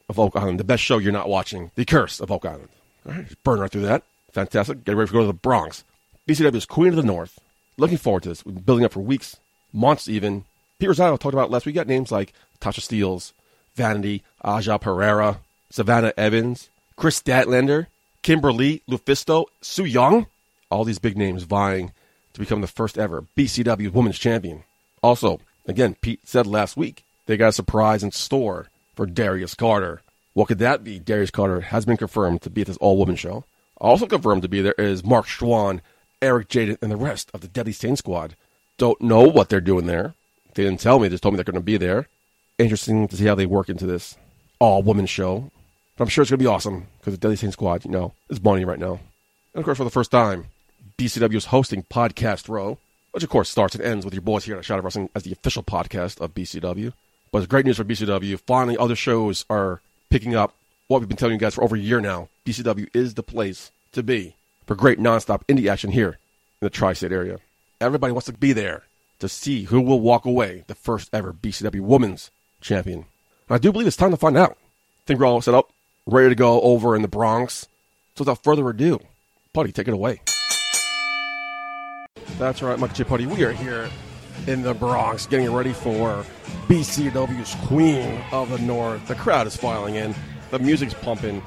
[0.10, 0.60] of Oak Island.
[0.60, 2.69] The best show you're not watching, The Curse of Oak Island.
[3.06, 4.01] All right, burn right through that.
[4.32, 4.84] Fantastic.
[4.84, 5.84] Get ready to go to the Bronx.
[6.28, 7.39] BCW is Queen of the North.
[7.78, 8.43] Looking forward to this.
[8.43, 9.38] We've been building up for weeks,
[9.73, 10.43] months even.
[10.80, 11.75] Pete Rosado talked about last week.
[11.75, 13.32] We got names like Tasha Steeles,
[13.75, 15.38] Vanity, Aja Pereira,
[15.69, 17.86] Savannah Evans, Kris Statlander,
[18.26, 20.26] Kimberly Lufisto, Su Yung.
[20.72, 21.92] All these big names vying
[22.34, 24.64] to become the first ever BCW Women's Champion.
[25.04, 30.02] Also, again, Pete said last week they got a surprise in store for Darius Carter.
[30.34, 30.98] What could that be?
[30.98, 33.46] Darius Carter has been confirmed to be at this all woman show.
[33.78, 35.82] Also confirmed to be there is Mark Schwann,
[36.20, 38.36] Eric Jaden, and the rest of the Deadly Saint Squad.
[38.80, 40.16] Don't know what they're doing there.
[40.56, 42.08] They didn't tell me, they just told me they're going to be there.
[42.58, 44.18] Interesting to see how they work into this
[44.58, 45.52] all woman show.
[45.98, 48.14] But I'm sure it's going to be awesome because the Deadly Saint Squad, you know,
[48.30, 49.00] is money right now.
[49.54, 50.48] And of course, for the first time,
[50.98, 52.78] BCW is hosting Podcast Row,
[53.12, 55.24] which of course starts and ends with your boys here at Shot of Wrestling as
[55.24, 56.92] the official podcast of BCW.
[57.32, 58.40] But it's great news for BCW.
[58.42, 60.54] Finally, other shows are picking up
[60.88, 62.30] what we've been telling you guys for over a year now.
[62.46, 66.10] BCW is the place to be for great nonstop indie action here
[66.62, 67.40] in the tri state area.
[67.80, 68.84] Everybody wants to be there
[69.20, 72.32] to see who will walk away the first ever BCW Women's
[72.62, 73.06] Champion.
[73.48, 74.52] And I do believe it's time to find out.
[74.52, 75.72] I think we're all set up,
[76.08, 77.68] ready to go over in the Bronx.
[78.15, 79.00] So without further ado,
[79.54, 80.22] Putty, take it away.
[82.38, 83.04] That's right, Michael J.
[83.06, 83.26] Putty.
[83.26, 83.89] We are here
[84.48, 86.26] in the Bronx getting ready for
[86.68, 89.08] BCW's Queen of the North.
[89.08, 90.13] The crowd is filing in,
[90.52, 91.41] the music's pumping.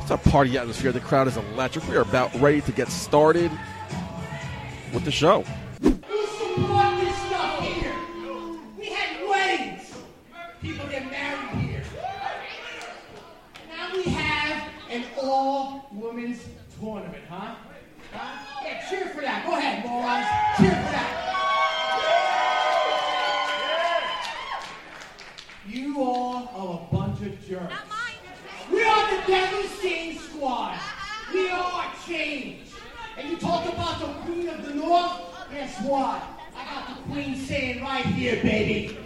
[0.00, 0.92] It's a party atmosphere.
[0.92, 1.86] The crowd is electric.
[1.88, 3.50] We are about ready to get started
[4.94, 5.44] with the show.
[15.38, 16.40] An all-women's
[16.80, 17.54] tournament, huh?
[18.12, 18.64] Huh?
[18.64, 19.46] Yeah, cheer for that.
[19.46, 20.26] Go ahead, morons.
[20.58, 21.14] Cheer for that.
[25.68, 27.74] You all are a bunch of jerks.
[28.72, 30.78] We are the Deadly Stain Squad.
[31.32, 32.70] We are change.
[33.16, 35.20] And you talk about the Queen of the North?
[35.50, 36.22] Guess what?
[36.56, 38.98] I got the Queen saying right here, baby.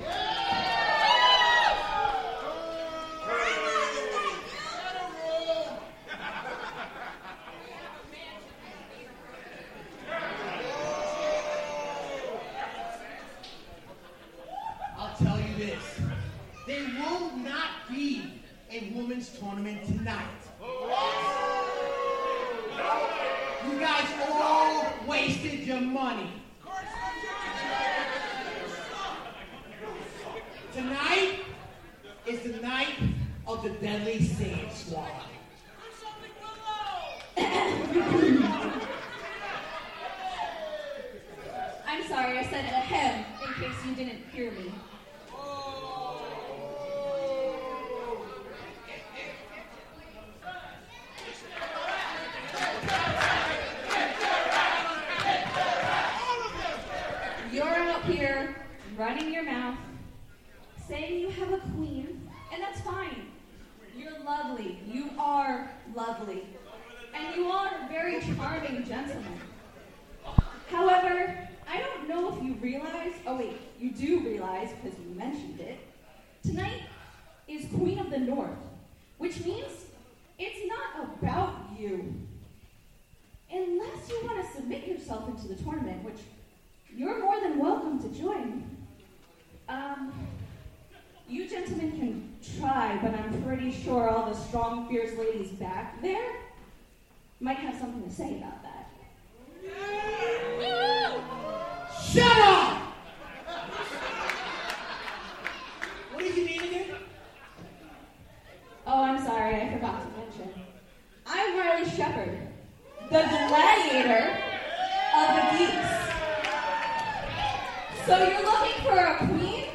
[118.07, 119.67] So you're looking for a queen?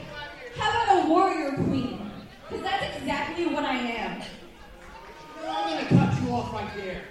[0.57, 2.11] How about a warrior queen?
[2.49, 4.19] Because that's exactly what I am.
[5.41, 7.03] No, I'm gonna cut you off right there.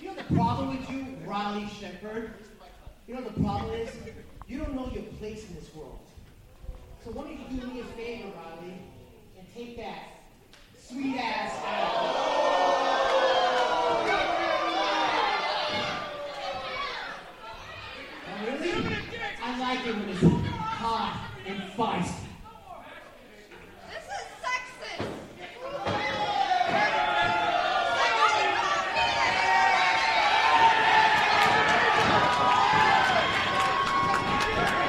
[0.00, 2.30] You know the problem with you, Riley Shepard?
[3.06, 3.90] You know the problem is
[4.48, 6.00] you don't know your place in this world.
[7.04, 8.74] So why don't you do me a favor, Riley,
[9.38, 9.98] and take that
[10.76, 12.48] sweet ass out.
[18.44, 18.96] Really?
[19.42, 20.37] I like it when it's
[20.88, 22.24] hot and feisty.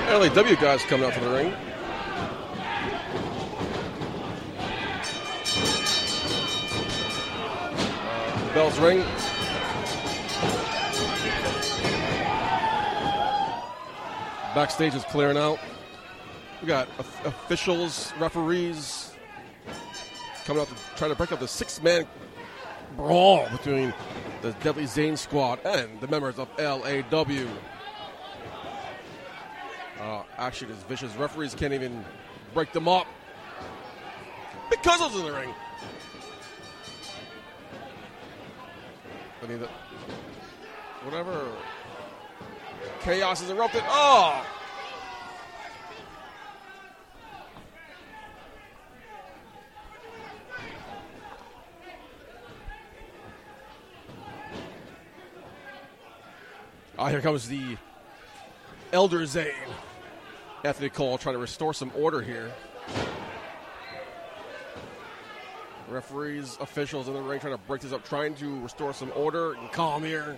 [0.10, 1.54] LAW guys coming out to the ring.
[8.02, 9.04] Uh, bells ring.
[14.56, 15.60] Backstage is clearing out.
[16.62, 19.14] We got of- officials, referees
[20.46, 22.06] coming out to try to break up the six-man
[22.98, 23.94] brawl between
[24.42, 27.48] the Deadly Zane squad and the members of LAW.
[30.00, 32.04] Uh, actually, these vicious referees can't even
[32.54, 33.06] break them up
[34.70, 35.54] because of in the ring.
[39.42, 39.68] I mean, the,
[41.04, 41.52] whatever.
[43.02, 43.84] Chaos is erupted.
[43.86, 44.46] Oh!
[57.02, 57.78] Ah, here comes the
[58.92, 59.54] Elder Zane.
[60.66, 62.52] Anthony Cole trying to restore some order here.
[65.88, 69.54] Referees, officials in the ring trying to break this up, trying to restore some order
[69.54, 70.38] and calm here.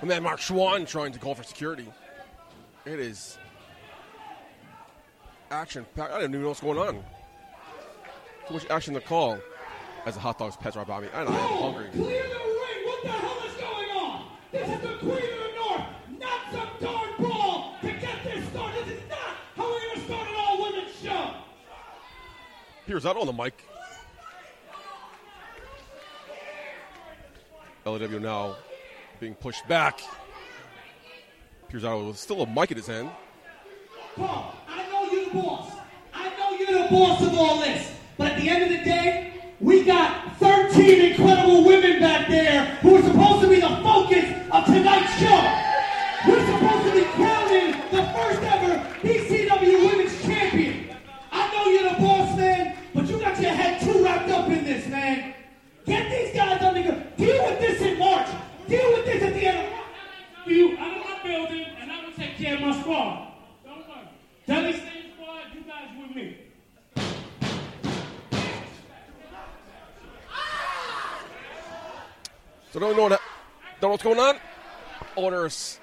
[0.00, 1.92] And then Mark Schwann trying to call for security.
[2.86, 3.36] It is
[5.50, 6.12] action packed.
[6.14, 7.04] I didn't even know what's going on.
[8.48, 9.38] Too much action to call
[10.06, 11.88] as the hot dogs pass right by me, I am hungry.
[11.92, 12.86] Clear the ring!
[12.86, 14.24] What the hell is going on?
[14.52, 15.86] This is the Queen of the North,
[16.18, 18.86] not some darn brawl to get this started.
[18.86, 19.18] This is not
[19.56, 21.34] how we're gonna start an all-women's show.
[22.86, 23.64] Here's that on the mic.
[27.86, 28.56] LAW now
[29.18, 30.00] being pushed back.
[31.70, 33.10] Pirzado with still a mic in his hand.
[34.16, 35.72] Paul, I know you're the boss.
[36.12, 37.92] I know you're the boss of all this.
[38.18, 39.29] But at the end of the day,
[39.60, 44.64] we got 13 incredible women back there who are supposed to be the focus of
[44.64, 45.40] tonight's show.
[46.26, 50.96] We're supposed to be crowning the first ever BCW Women's Champion.
[51.30, 54.64] I know you're the boss, man, but you got your head too wrapped up in
[54.64, 55.34] this, man.
[55.84, 57.06] Get these guys under control.
[57.16, 58.28] Deal with this in March.
[58.66, 59.74] Deal with this at the end
[60.44, 60.76] of you.
[60.78, 63.32] I'm in my building, and I'm gonna take care of my squad.
[63.64, 64.08] Don't worry.
[64.46, 66.36] Deadly State Squad, you guys with me.
[72.72, 73.20] So don't know what
[73.80, 74.36] don't know what's going on.
[75.16, 75.80] Orders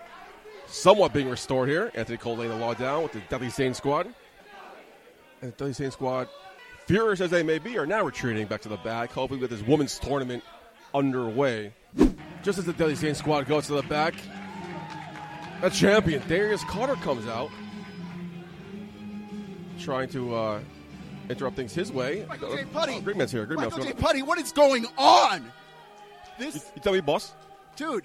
[0.68, 1.92] somewhat being restored here.
[1.96, 4.06] Anthony Cole laying the law down with the Deadly Zane squad.
[5.42, 6.30] And the Deadly Zane squad,
[6.86, 9.62] furious as they may be, are now retreating back to the back, hoping with this
[9.62, 10.44] women's tournament
[10.94, 11.74] underway.
[12.44, 14.14] Just as the Deadly Zane squad goes to the back,
[15.62, 17.50] a champion, Darius Carter, comes out,
[19.80, 20.60] trying to uh,
[21.30, 22.26] interrupt things his way.
[22.30, 22.66] Michael J.
[22.66, 22.94] Putty.
[22.96, 23.46] Oh, Green Man's here.
[23.46, 23.94] Green Man's Michael J.
[23.94, 25.52] Putty, what is going on?
[26.40, 27.34] You, This you tell me, boss.
[27.76, 28.04] dude,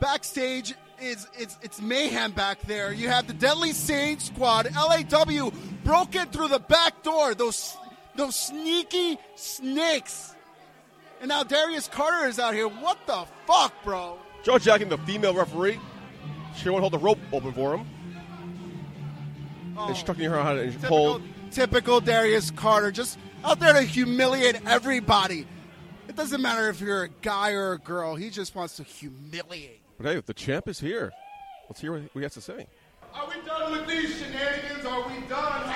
[0.00, 2.92] backstage is it's it's mayhem back there.
[2.92, 5.50] You have the Deadly Sage Squad, LAW,
[5.84, 7.34] broken through the back door.
[7.34, 7.76] Those
[8.14, 10.34] those sneaky snakes.
[11.20, 12.68] And now Darius Carter is out here.
[12.68, 14.18] What the fuck, bro?
[14.42, 15.78] Joe Jacking, the female referee,
[16.56, 17.86] she won't hold the rope open for him.
[19.78, 21.22] Oh, Instructing her how to typical, hold.
[21.50, 25.46] typical Darius Carter, just out there to humiliate everybody.
[26.16, 28.14] It doesn't matter if you're a guy or a girl.
[28.14, 29.82] He just wants to humiliate.
[29.98, 31.12] But hey, the champ is here.
[31.68, 32.66] Let's hear what he has to say.
[33.12, 34.86] Are we done with these shenanigans?
[34.86, 35.66] Are we done?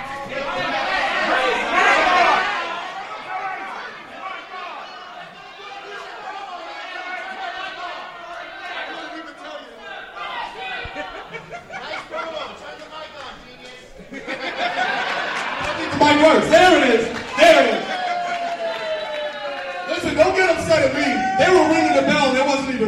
[15.99, 16.49] My works.
[16.49, 17.05] There it is.
[17.37, 17.81] There it is.
[19.91, 21.05] Listen, don't get upset at me.
[21.45, 22.11] They were ringing the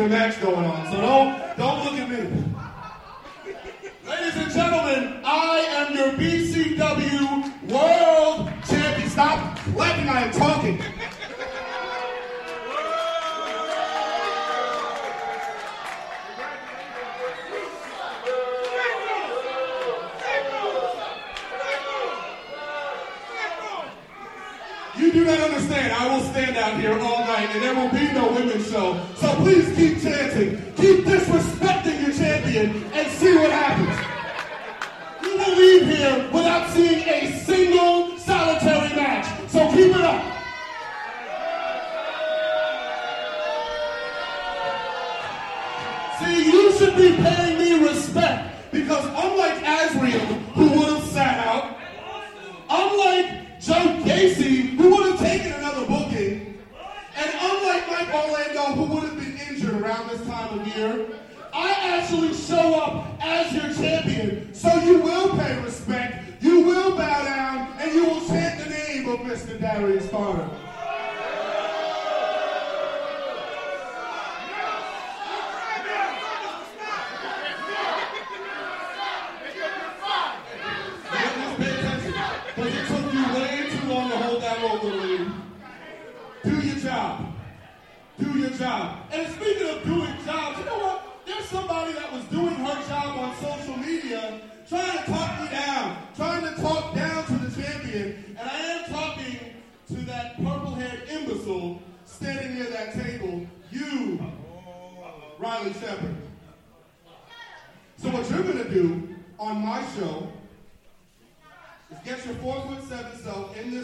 [0.00, 0.90] a match going on.
[0.90, 2.41] So don't don't look at me.
[27.52, 28.98] And there will be no women's show.
[29.16, 30.71] So please keep chanting.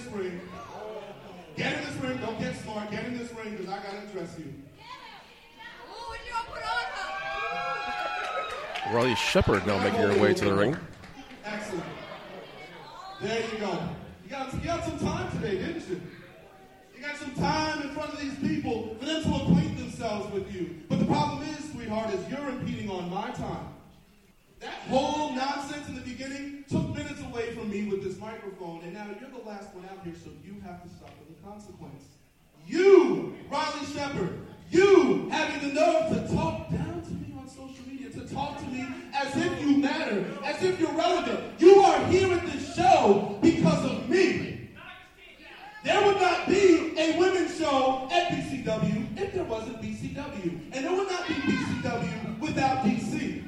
[0.09, 0.41] This ring.
[1.57, 2.19] Get in this ring.
[2.19, 2.91] Don't get smart.
[2.91, 4.55] Get in this ring because I got to dress you.
[8.93, 10.77] Riley Shepard now making her way to the ring.
[11.45, 11.85] Excellent.
[13.21, 13.89] There you go.
[14.25, 16.01] You got, you got some time today, didn't you?
[16.97, 20.55] You got some time in front of these people for them to acquaint themselves with
[20.55, 20.77] you.
[20.89, 23.67] But the problem is, sweetheart, is you're impeding on my time.
[24.61, 28.93] That whole nonsense in the beginning took minutes away from me with this microphone, and
[28.93, 32.03] now you're the last one out here, so you have to suffer the consequence.
[32.67, 34.39] You, Riley Shepard,
[34.71, 38.67] you having the nerve to talk down to me on social media, to talk to
[38.67, 41.41] me as if you matter, as if you're relevant.
[41.61, 44.71] You are here at this show because of me.
[45.85, 50.61] There would not be a women's show at BCW if there wasn't BCW.
[50.73, 53.48] And there would not be BCW without DC.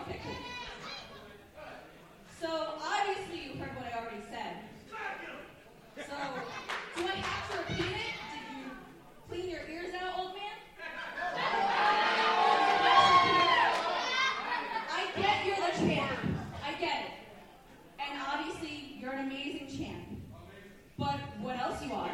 [0.00, 0.36] Okay, cool.
[2.40, 2.48] So
[2.80, 4.56] obviously you heard what I already said.
[5.96, 6.14] So
[6.96, 8.14] do I have to repeat it?
[8.32, 8.62] Did you
[9.28, 10.56] clean your ears out, old man?
[14.88, 16.18] I get you're the champ.
[16.64, 17.10] I get it.
[17.98, 20.04] And obviously you're an amazing champ.
[20.98, 22.10] But what else you are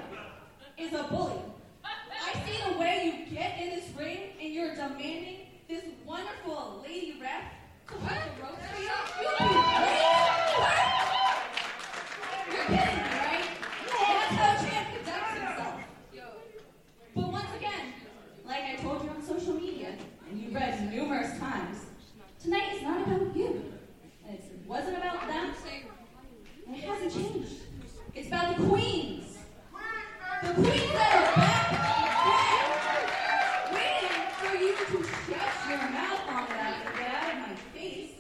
[0.78, 1.40] is a bully.
[1.84, 7.18] I see the way you get in this ring and you're demanding this wonderful lady
[7.20, 7.44] ref
[7.88, 8.88] to hold the ropes for you.
[9.20, 10.10] You'd be crazy.
[12.50, 13.46] You're kidding me, right?
[13.88, 15.74] That's how a champ conducts himself.
[17.14, 17.84] But once again,
[18.46, 19.90] like I told you on social media,
[20.30, 21.78] and you read numerous times,
[22.42, 23.72] tonight is not about you.
[24.26, 25.54] And it's- it wasn't about them.
[26.66, 27.62] And it hasn't changed.
[28.14, 29.38] It's about the queens.
[30.42, 31.66] The queens that are back,
[33.72, 38.10] waiting for you to shut your mouth long enough to get out of my face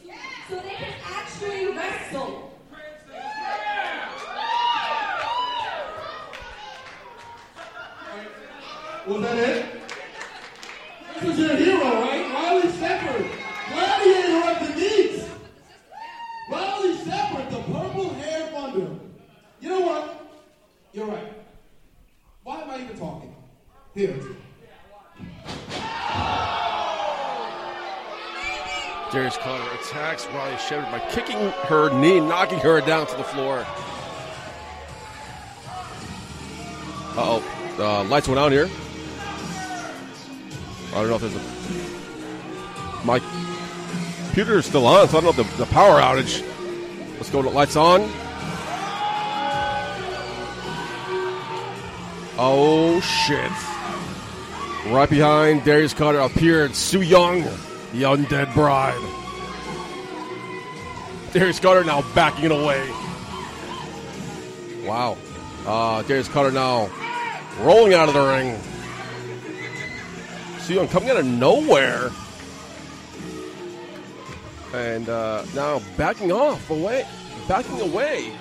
[0.48, 2.32] so they can actually wrestle.
[9.06, 9.80] Was that it?
[11.14, 12.32] This was your hero, right?
[12.32, 13.26] Riley Shepard.
[13.72, 15.28] Gladiator of the Knees.
[16.50, 18.88] Riley Shepard, the purple haired wonder.
[19.60, 20.30] You know what?
[20.92, 21.32] You're right.
[22.44, 23.34] Why am I even talking?
[23.94, 24.20] Here.
[29.12, 33.66] Darius Carter attacks Riley Shepard by kicking her knee, knocking her down to the floor.
[37.14, 37.42] Uh oh.
[37.78, 38.68] Uh, lights went out here.
[40.90, 43.06] I don't know if there's a.
[43.06, 43.20] My
[44.26, 46.42] computer is still on, so I don't know if the, the power outage.
[47.16, 48.02] Let's go to lights on.
[52.38, 53.50] Oh shit.
[54.92, 57.42] Right behind Darius Carter appeared Su Yung,
[57.92, 59.21] the undead bride.
[61.32, 62.86] Darius Carter now backing it away.
[64.84, 65.16] Wow.
[65.66, 66.90] Uh, Darius Carter now
[67.60, 68.58] rolling out of the ring.
[70.60, 72.10] Su Yung coming out of nowhere.
[74.74, 77.06] And uh, now backing off away,
[77.48, 78.32] backing away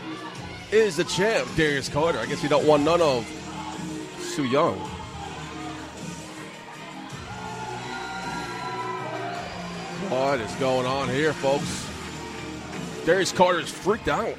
[0.72, 2.20] is the champ, Darius Carter.
[2.20, 3.26] I guess we don't want none of
[4.20, 4.78] Su Yung.
[10.10, 11.91] What is going on here, folks?
[13.06, 14.36] Darius Carter is freaked out.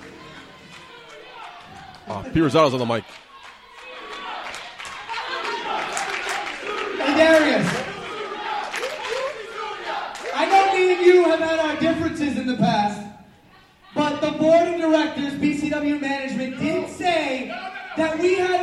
[2.07, 3.05] Uh, Pete Rosato's on the mic.
[6.97, 7.69] Hey, Darius.
[10.35, 13.05] I know me and you have had our differences in the past,
[13.95, 17.49] but the board of directors, BCW management, did say
[17.97, 18.62] that we had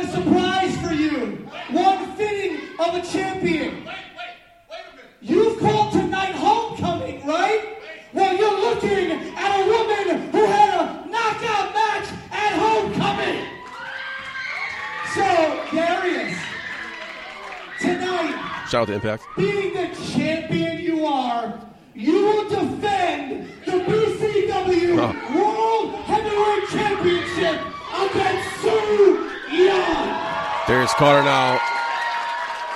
[19.00, 19.24] Impact.
[19.34, 21.58] being the champion you are,
[21.94, 25.12] you will defend the BCW Huh.
[25.14, 25.90] Oh.
[25.90, 27.60] World Heavyweight Championship
[27.96, 30.66] against Su Yung.
[30.66, 31.58] Darius Carter now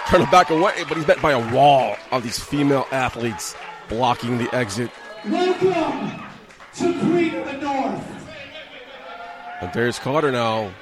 [0.06, 3.54] trying to back away, but he's met by a wall of these female athletes
[3.90, 4.90] blocking the exit.
[5.28, 6.22] Welcome
[6.76, 8.28] to Queen of the North.
[9.60, 10.72] And Darius Carter now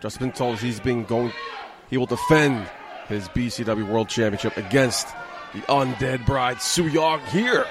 [0.00, 1.30] just been told he's been going
[1.90, 2.66] he will defend
[3.08, 5.08] his BCW World Championship against
[5.52, 7.66] the undead bride Su Yung here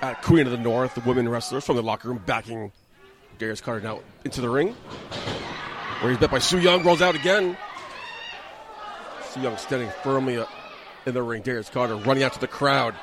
[0.00, 2.72] at Queen of the North, the women wrestlers from the locker room backing
[3.38, 4.72] Darius Carter now into the ring.
[6.00, 7.56] Where he's met by Su Yung, rolls out again.
[9.30, 10.48] Su Yung standing firmly up
[11.06, 11.42] in the ring.
[11.42, 12.94] Darius Carter running out to the crowd.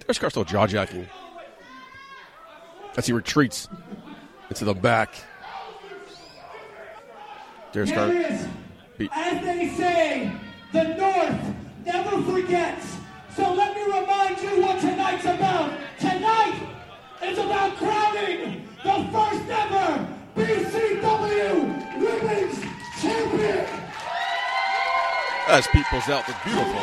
[0.00, 1.06] Darius Carter still jaw jacking
[2.96, 3.68] as he retreats
[4.48, 5.14] into the back.
[7.72, 8.14] Darius Carter.
[8.14, 8.48] Yes,
[9.12, 10.32] as they say,
[10.72, 11.54] the North
[11.84, 12.96] never forgets.
[13.36, 15.72] So let me remind you what tonight's about.
[16.00, 16.68] Tonight
[17.22, 22.58] is about crowning the first ever BCW Women's
[23.00, 23.66] Champion.
[25.46, 26.80] As Pete pulls out the beautiful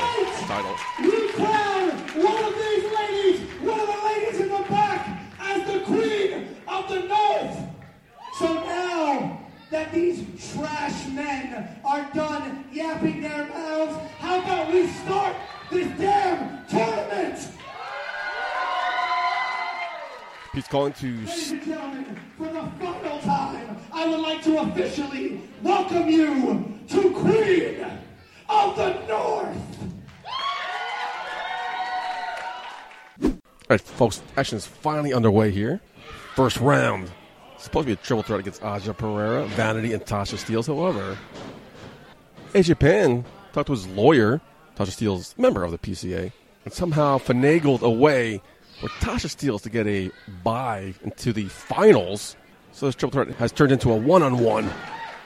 [0.47, 0.75] title.
[1.01, 1.89] We crown
[2.23, 6.87] one of these ladies, one of the ladies in the back, as the Queen of
[6.87, 7.57] the North.
[8.39, 15.35] So now that these trash men are done yapping their mouths, how about we start
[15.69, 17.51] this damn tournament?
[20.53, 25.41] He's calling to Ladies and gentlemen, for the final time, I would like to officially
[25.61, 27.85] welcome you to Queen
[28.49, 29.57] of the North.
[33.21, 35.81] All right, folks, action is finally underway here.
[36.35, 37.11] First round.
[37.59, 40.67] Supposed to be a triple threat against Aja Perera, Vanity, and Tasha Steeles.
[40.67, 41.17] However,
[42.53, 44.39] AJ Pan talked to his lawyer,
[44.75, 46.31] Tasha Steeles, member of the PCA,
[46.65, 48.41] and somehow finagled a way
[48.79, 50.11] for Tasha Steeles to get a
[50.43, 52.35] bye into the finals.
[52.73, 54.69] So this triple threat has turned into a one-on-one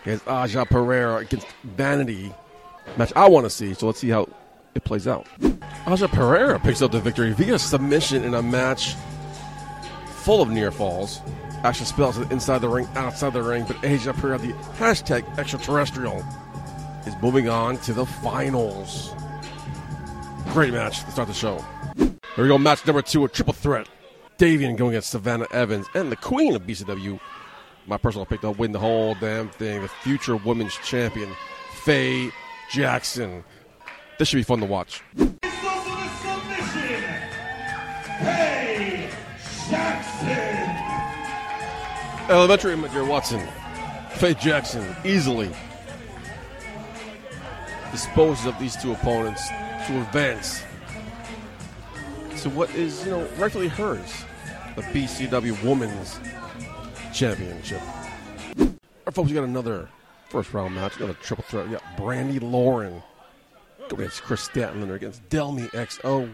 [0.04, 2.34] against Aja Perera against Vanity.
[2.98, 3.74] Match I want to see.
[3.74, 4.30] So let's see how
[4.74, 5.28] it plays out.
[5.86, 8.96] Aja Perera picks up the victory via submission in a match
[10.24, 11.20] full of near falls.
[11.64, 16.26] Action spells it inside the ring, outside the ring, but Aja Perera, the hashtag extraterrestrial,
[17.06, 19.14] is moving on to the finals.
[20.54, 21.64] Great match to start the show.
[21.98, 23.88] Here we go, match number two, a triple threat.
[24.40, 27.20] Davian going against Savannah Evans and the queen of BCW.
[27.86, 31.30] My personal pick to win the whole damn thing, the future women's champion,
[31.84, 32.32] Faye
[32.72, 33.44] Jackson.
[34.18, 35.04] This should be fun to watch.
[42.32, 43.46] Elementary Major Watson,
[44.12, 45.50] Faye Jackson easily
[47.92, 49.50] disposes of these two opponents
[49.86, 50.64] to advance
[52.38, 54.24] to what is, you know, rightfully hers,
[54.78, 56.22] the BCW Women's
[57.14, 57.82] Championship.
[58.58, 58.68] All
[59.06, 59.90] right, folks, we got another
[60.30, 61.66] first round match, another triple threat.
[61.66, 63.04] We got Brandy Lauren
[63.92, 66.34] against Kris Statlander against Delmi Exo.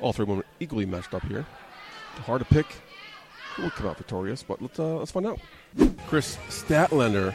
[0.00, 1.46] All three women equally matched up here.
[2.26, 2.66] Hard to pick
[3.58, 5.40] who would come out victorious, but let's uh, let's find out.
[6.06, 7.34] Kris Statlander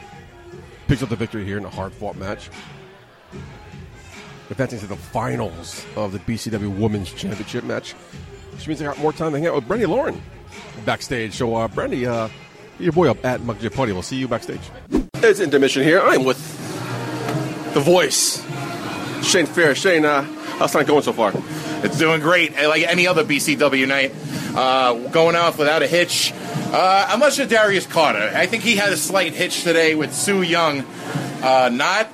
[0.88, 2.50] picks up the victory here in a hard-fought match,
[4.50, 7.92] advancing to the finals of the BCW Women's Championship match,
[8.52, 10.20] which means I got more time to hang out with Brandy Lauren
[10.84, 11.34] backstage.
[11.34, 12.28] So, uh, Brandy, uh,
[12.78, 13.92] your boy up at Mug Party.
[13.92, 14.60] We'll see you backstage.
[15.16, 16.00] It's intermission here.
[16.00, 16.38] I'm with
[17.74, 18.42] the voice,
[19.22, 19.74] Shane Fair.
[19.74, 20.22] Shane, uh,
[20.58, 21.32] how's time going so far?
[21.84, 24.12] It's doing great, like any other BCW night.
[24.54, 26.32] Uh, going off without a hitch.
[26.36, 28.30] Uh, unless you're Darius Carter.
[28.34, 30.84] I think he had a slight hitch today with Su Yung.
[31.42, 32.08] Uh, not,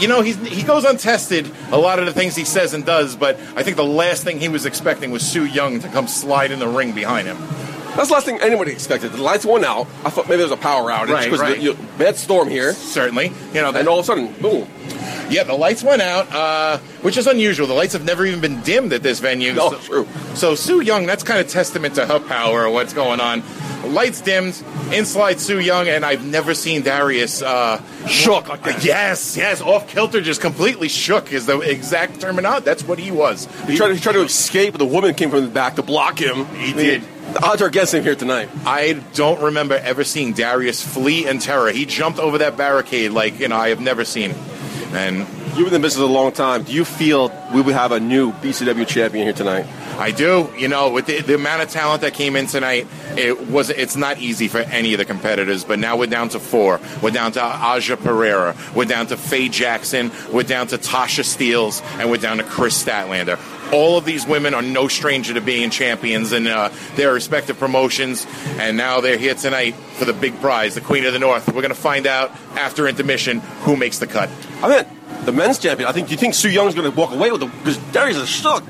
[0.00, 3.16] you know, he's, he goes untested, a lot of the things he says and does,
[3.16, 6.50] but I think the last thing he was expecting was Su Yung to come slide
[6.50, 7.38] in the ring behind him.
[7.96, 9.12] That's the last thing anybody expected.
[9.12, 9.86] The lights went out.
[10.04, 11.56] I thought maybe there was a power outage Right, because right.
[11.56, 13.32] the- you- bad storm here, Certainly.
[13.52, 14.68] You know, and all of a sudden, boom.
[15.28, 17.66] Yeah, the lights went out, uh, which is unusual.
[17.68, 19.52] The lights have never even been dimmed at this venue.
[19.52, 20.08] No, so, true.
[20.34, 23.42] So Su Yung, that's kind of testament to her power or what's going on.
[23.84, 24.60] Lights dimmed,
[24.92, 28.84] in slides Su Yung, and I've never seen Darius uh, Shook like that.
[28.84, 32.64] Yes, yes, off kilter, just completely shook is the exact terminology.
[32.64, 33.46] That's what he was.
[33.66, 35.82] He tried, to, he tried to escape, but the woman came from the back to
[35.82, 36.46] block him.
[36.56, 37.02] He I mean, did.
[37.32, 38.48] The odds are against him here tonight.
[38.66, 41.70] I don't remember ever seeing Darius flee in terror.
[41.70, 44.34] He jumped over that barricade like you know I have never seen.
[44.92, 46.62] And You've been in the business a long time.
[46.62, 49.66] Do you feel we will have a new BCW champion here tonight?
[49.98, 50.48] I do.
[50.56, 52.86] You know, with the, the amount of talent that came in tonight,
[53.18, 55.64] it was it's not easy for any of the competitors.
[55.64, 56.80] But now we're down to four.
[57.02, 58.54] We're down to Aja Perera.
[58.76, 60.12] We're down to Faye Jackson.
[60.32, 63.36] We're down to Tasha Steeles, and we're down to Kris Statlander.
[63.72, 68.26] All of these women are no stranger to being champions in uh, their respective promotions,
[68.58, 71.46] and now they're here tonight for the big prize, the Queen of the North.
[71.48, 74.28] We're going to find out after intermission who makes the cut.
[74.62, 75.88] I mean, the men's champion.
[75.88, 76.08] I think.
[76.08, 77.50] Do you think Su Yung's going to walk away with it?
[77.58, 78.64] Because Darius is shook.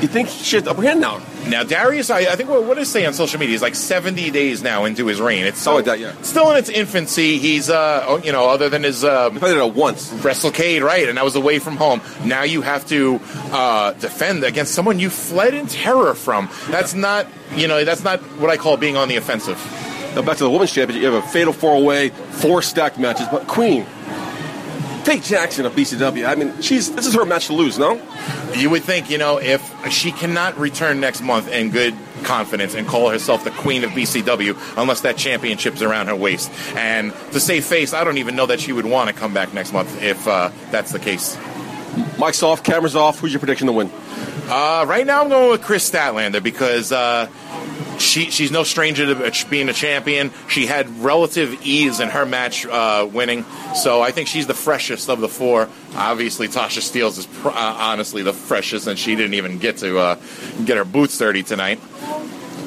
[0.00, 1.22] You think has the upper hand now?
[1.48, 3.52] Now Darius, I, I think what, what does it say on social media?
[3.52, 5.44] He's like 70 days now into his reign.
[5.46, 6.20] It's Something like that, yeah.
[6.22, 7.38] Still in its infancy.
[7.38, 10.12] He's, uh, oh, you know, other than his He played it once.
[10.14, 11.08] WrestleCade, right?
[11.08, 12.00] And that was away from home.
[12.24, 13.20] Now you have to
[13.52, 16.50] uh, defend against someone you fled in terror from.
[16.68, 19.58] That's not, you know, that's not what I call being on the offensive.
[20.14, 21.02] Now back to the women's championship.
[21.02, 23.26] You have a fatal four-way, four stacked matches.
[23.30, 23.84] But Queen,
[25.04, 26.26] Faye Jackson of BCW.
[26.26, 27.78] I mean, she's this is her match to lose.
[27.78, 28.00] No,
[28.54, 32.86] You would think, you know, if she cannot return next month in good confidence and
[32.88, 36.50] call herself the queen of BCW unless that championship's around her waist.
[36.74, 39.52] And to save face, I don't even know that she would want to come back
[39.52, 41.36] next month if uh, that's the case.
[42.18, 43.18] Mike's off, cameras off.
[43.20, 43.90] Who's your prediction to win?
[44.46, 47.28] Uh, right now, I'm going with Kris Statlander because uh,
[47.98, 50.30] she she's no stranger to being a champion.
[50.48, 55.08] She had relative ease in her match uh, winning, so I think she's the freshest
[55.08, 55.68] of the four.
[55.94, 59.98] Obviously, Tasha Steeles is pr- uh, honestly the freshest, and she didn't even get to
[59.98, 60.14] uh,
[60.64, 61.80] get her boots dirty tonight.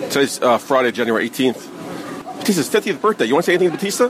[0.10, 1.74] Today's uh, Friday, January 18th.
[2.40, 3.26] Batista's 50th birthday.
[3.26, 4.06] You want to say anything to Batista?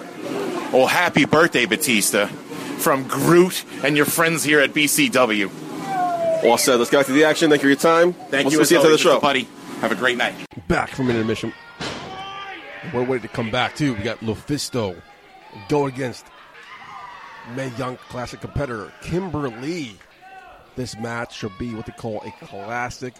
[0.73, 6.43] Oh, happy birthday, Batista, from Groot and your friends here at BCW.
[6.43, 6.75] All said.
[6.75, 7.49] Let's get back to the action.
[7.49, 8.13] Thank you for your time.
[8.13, 9.19] Thank we'll you, We'll see you after the show.
[9.19, 9.47] Buddy.
[9.81, 10.33] Have a great night.
[10.67, 11.53] Back from intermission.
[12.91, 13.93] We're ready to come back too.
[13.93, 14.99] We got Lufisto
[15.69, 16.25] go against
[17.55, 19.95] Mae Young Classic competitor Kimber Lee.
[20.75, 23.13] This match should be what they call a classic.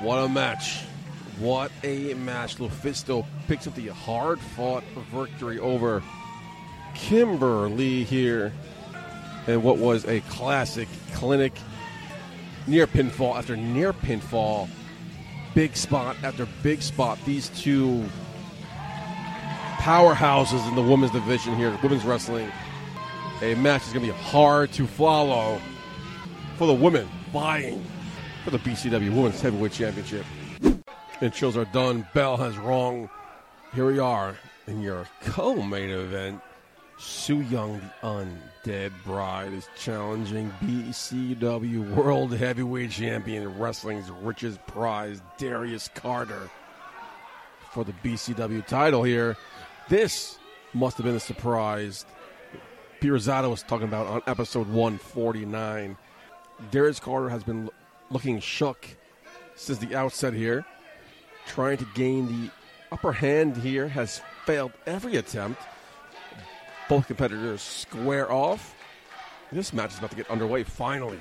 [0.00, 0.84] What a match.
[1.38, 2.56] What a match.
[2.56, 6.02] Lufisto picks up the hard fought victory over
[6.94, 8.52] Kimber Lee here.
[9.46, 11.52] And what was a classic clinic
[12.66, 14.68] near pinfall after near pinfall.
[15.54, 17.18] Big spot after big spot.
[17.24, 18.04] These two
[19.76, 22.50] powerhouses in the women's division here, women's wrestling.
[23.42, 25.60] A match is going to be hard to follow
[26.56, 27.84] for the women vying
[28.44, 30.24] for the BCW Women's Heavyweight Championship.
[31.20, 32.06] And shows are done.
[32.14, 33.08] Bell has wrong.
[33.74, 34.36] Here we are
[34.66, 36.40] in your co-main event.
[36.96, 45.88] Su Yung, the undead bride, is challenging BCW World Heavyweight Champion Wrestling's richest prize, Darius
[45.94, 46.48] Carter,
[47.72, 49.36] for the BCW title here.
[49.88, 50.38] This
[50.72, 52.06] must have been a surprise.
[53.00, 55.96] Pirzado was talking about on episode 149.
[56.70, 57.68] Darius Carter has been
[58.10, 58.86] looking shook
[59.56, 60.64] since the outset here,
[61.46, 62.50] trying to gain the
[62.92, 65.60] upper hand here, has failed every attempt.
[66.88, 68.74] Both competitors square off.
[69.50, 71.18] This match is about to get underway finally.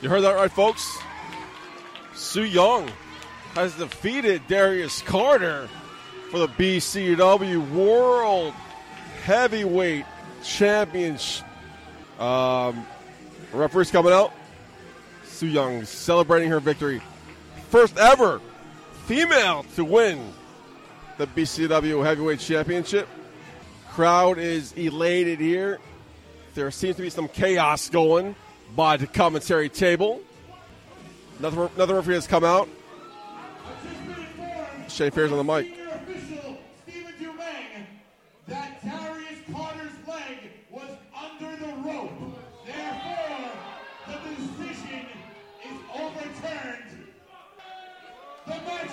[0.00, 0.98] You heard that right, folks?
[2.14, 2.88] Su Yung
[3.54, 5.68] has defeated Darius Carter
[6.30, 8.54] for the BCW World
[9.24, 10.04] Heavyweight
[10.44, 11.42] Champions.
[12.20, 12.86] Um,
[13.52, 14.32] referee's coming out.
[15.38, 17.00] Su Yung celebrating her victory.
[17.70, 18.40] First ever
[19.06, 20.32] female to win
[21.16, 23.06] the BCW Heavyweight Championship.
[23.90, 25.78] Crowd is elated here.
[26.54, 28.34] There seems to be some chaos going
[28.74, 30.20] by the commentary table.
[31.38, 32.68] Another, another referee has come out.
[34.88, 35.72] Shane Fair's on the mic.
[38.48, 42.37] That Darius Carter's leg was under the rope.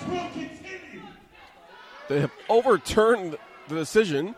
[0.08, 1.02] Will continue.
[2.08, 3.36] They have overturned
[3.68, 4.34] the decision.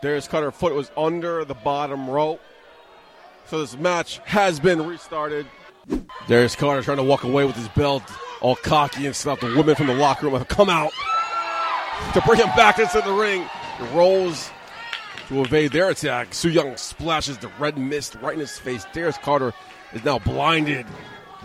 [0.00, 2.40] Darius Carter's foot was under the bottom rope.
[3.46, 5.46] So this match has been restarted.
[6.26, 8.02] Darius Carter trying to walk away with his belt,
[8.40, 9.40] all cocky and stuff.
[9.40, 10.92] The women from the locker room have come out
[12.12, 13.48] to bring him back into the ring.
[13.78, 14.50] He rolls
[15.28, 16.34] to evade their attack.
[16.34, 18.86] Su Yung splashes the red mist right in his face.
[18.92, 19.52] Darius Carter
[19.92, 20.86] is now blinded.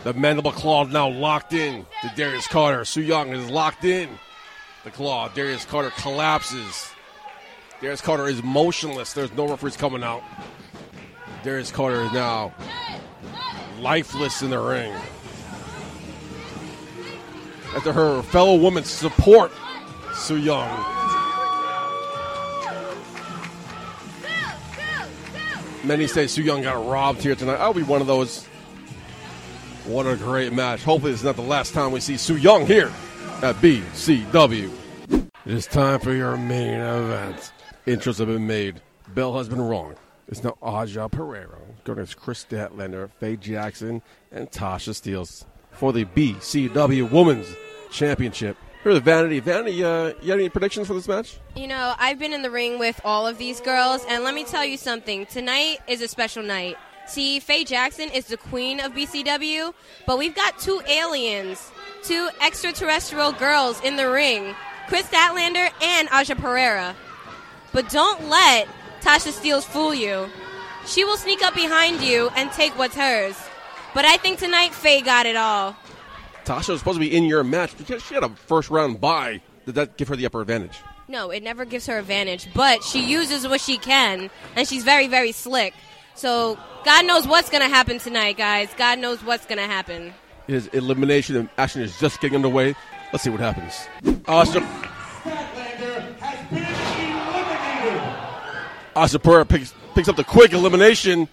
[0.04, 2.84] The mandible claw now locked in to Darius Carter.
[2.86, 4.10] Su Yung is locked in.
[4.84, 5.30] The claw.
[5.30, 6.89] Darius Carter collapses.
[7.82, 9.14] Darius Carter is motionless.
[9.14, 10.22] There's no referees coming out.
[11.43, 12.54] Darius Carter is now
[13.80, 14.93] lifeless in the ring.
[17.76, 19.51] after her fellow women support
[20.16, 20.70] Su Yung.
[25.84, 27.56] Many say Su Yung got robbed here tonight.
[27.56, 28.47] I'll be one of those.
[29.86, 30.81] What a great match.
[30.81, 32.89] Hopefully, this is not the last time we see Su Yung here
[33.41, 34.71] at BCW.
[35.45, 37.51] It is time for your main event.
[37.86, 38.81] Intros have been made.
[39.09, 39.95] Bell has been wrong.
[40.29, 46.05] It's now Aja Perera going against Kris Statlander, Faye Jackson, and Tasha Steeles for the
[46.05, 47.53] BCW Women's
[47.91, 48.55] Championship.
[48.84, 49.41] Here's the Vanity.
[49.41, 51.39] Vanity, uh, you have any predictions for this match?
[51.57, 54.45] You know, I've been in the ring with all of these girls, and let me
[54.45, 55.25] tell you something.
[55.25, 56.77] Tonight is a special night.
[57.08, 59.74] See, Faye Jackson is the queen of BCW,
[60.08, 61.72] but we've got two aliens,
[62.04, 64.56] two extraterrestrial girls in the ring
[64.88, 66.95] Kris Statlander and Aja Perera.
[67.72, 68.68] But don't let
[69.01, 70.30] Tasha Steeles fool you.
[70.86, 73.36] She will sneak up behind you and take what's hers.
[73.93, 75.76] But I think tonight Faye got it all.
[76.45, 79.41] Tasha was supposed to be in your match because she had a first round bye.
[79.66, 80.78] Did that give her the upper advantage?
[81.08, 85.08] No, it never gives her advantage, but she uses what she can, and she's very,
[85.08, 85.74] very slick.
[86.16, 88.70] So God knows what's going to happen tonight, guys.
[88.78, 90.14] God knows what's going to happen.
[90.47, 92.76] His elimination action is just getting underway.
[93.11, 93.74] Let's see what happens.
[94.26, 94.59] Asha,
[95.24, 96.64] Statlander has been
[97.16, 98.01] eliminated.
[98.95, 101.28] Asha Pereira picks, picks up the quick elimination.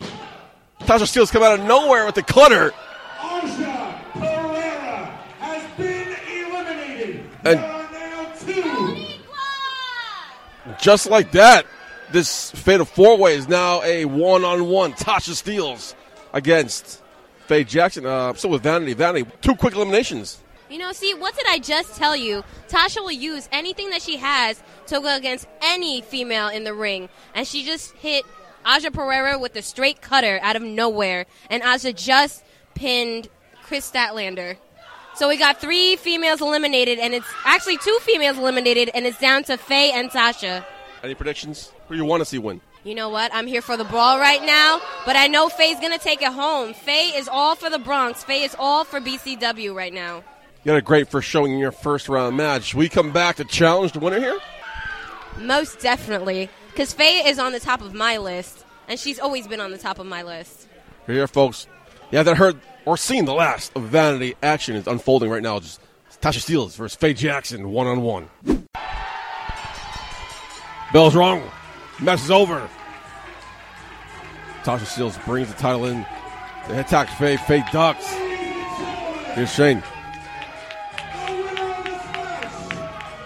[0.81, 2.72] Tasha Steeles come out of nowhere with the clutter.
[3.20, 5.11] Aja Perera
[5.41, 6.16] has been
[6.47, 7.24] eliminated.
[7.45, 9.07] And- there are now two.
[10.81, 11.66] Just like that,
[12.12, 14.92] this Fatal Four Way is now a one on one.
[14.92, 15.94] Tasha Steeles
[16.32, 17.02] against
[17.46, 18.06] Faye Jackson.
[18.06, 20.38] Uh, so with Vanity, Vanity, two quick eliminations.
[20.68, 22.44] You know, see, what did I just tell you?
[22.68, 27.08] Tasha will use anything that she has to go against any female in the ring.
[27.34, 28.24] And she just hit
[28.64, 31.26] Aja Perera with a straight cutter out of nowhere.
[31.48, 32.44] And Aja just
[32.74, 33.28] pinned
[33.64, 34.58] Kris Statlander.
[35.16, 39.42] So we got three females eliminated, and it's actually two females eliminated, and it's down
[39.44, 40.64] to Faye and Tasha.
[41.02, 41.72] Any predictions?
[41.91, 42.61] Who you want to see win?
[42.84, 43.34] You know what?
[43.34, 46.72] I'm here for the brawl right now, but I know Faye's gonna take it home.
[46.72, 48.22] Faye is all for the Bronx.
[48.22, 50.22] Faye is all for BCW right now.
[50.62, 52.76] You had a great first showing in your first round match.
[52.76, 54.38] We come back to challenge the winner here.
[55.41, 59.61] Most definitely, because Faye is on the top of my list, and she's always been
[59.61, 60.68] on the top of my list.
[61.09, 61.66] Here, folks.
[62.12, 65.59] You haven't heard or seen the last of Vanity action is unfolding right now.
[65.59, 65.80] Just
[66.20, 68.30] Tasha Steeles versus Faye Jackson one on one.
[70.93, 71.43] Bell's wrong.
[72.03, 72.68] Match is over.
[74.62, 76.07] Tasha Steeles brings the title in.
[76.68, 77.36] They attack Faye.
[77.36, 78.07] Faye ducks.
[79.34, 79.82] Here's Shane.
[79.82, 79.86] The
[81.32, 82.53] winner of this match,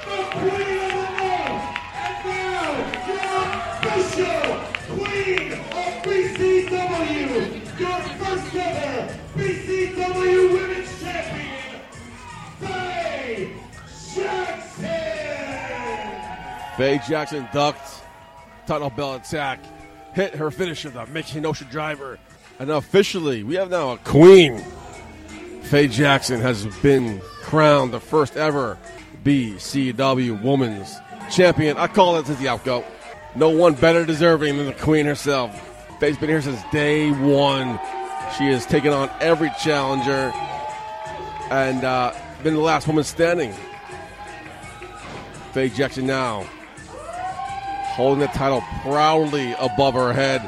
[0.05, 1.67] the Queen of the North,
[2.03, 2.69] and now
[3.09, 3.31] your
[3.71, 4.49] official
[4.97, 7.27] Queen of BCW,
[7.79, 8.97] your first ever
[9.37, 11.81] BCW Women's Champion,
[12.61, 13.55] Faye
[14.15, 14.95] Jackson.
[16.77, 18.04] Faye Jackson ducked.
[18.67, 19.61] Tunnel bell attack.
[20.15, 22.19] Hit her finisher, the Mickey Ocean driver.
[22.59, 24.65] And officially, we have now a queen.
[25.63, 28.79] Faye Jackson has been crowned the first ever
[29.25, 30.97] BCW Women's
[31.33, 31.77] Champion.
[31.79, 32.85] I call it since the outgo.
[33.35, 35.53] No one better deserving than the queen herself.
[35.99, 37.81] Faye's been here since day one.
[38.37, 40.33] She has taken on every challenger
[41.51, 42.13] and uh,
[42.43, 43.53] been the last woman standing.
[45.53, 46.47] Faye Jackson now
[47.95, 50.43] holding the title proudly above her head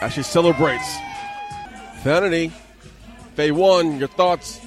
[0.00, 0.96] as she celebrates.
[2.02, 2.50] Vanity,
[3.34, 3.98] Faye won.
[3.98, 4.60] Your thoughts?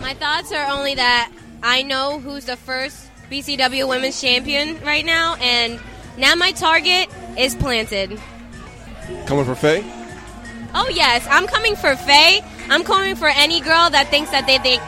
[0.00, 1.30] My thoughts are only that
[1.62, 5.80] I know who's the first BCW Women's Champion right now, and
[6.18, 7.08] now my target
[7.38, 8.20] is planted.
[9.26, 9.84] Coming for Faye?
[10.74, 12.42] Oh yes, I'm coming for Faye.
[12.68, 14.82] I'm coming for any girl that thinks that they think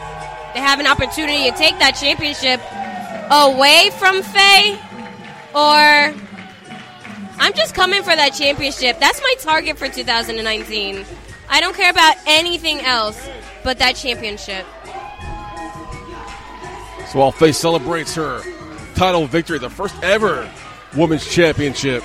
[0.55, 2.61] they have an opportunity to take that championship
[3.31, 4.79] away from Faye,
[5.55, 6.28] or
[7.41, 8.99] I'm just coming for that championship.
[8.99, 11.05] That's my target for 2019.
[11.49, 13.28] I don't care about anything else
[13.62, 14.66] but that championship.
[17.11, 18.43] So while Faye celebrates her
[18.95, 20.51] title victory, the first ever
[20.97, 22.03] women's championship,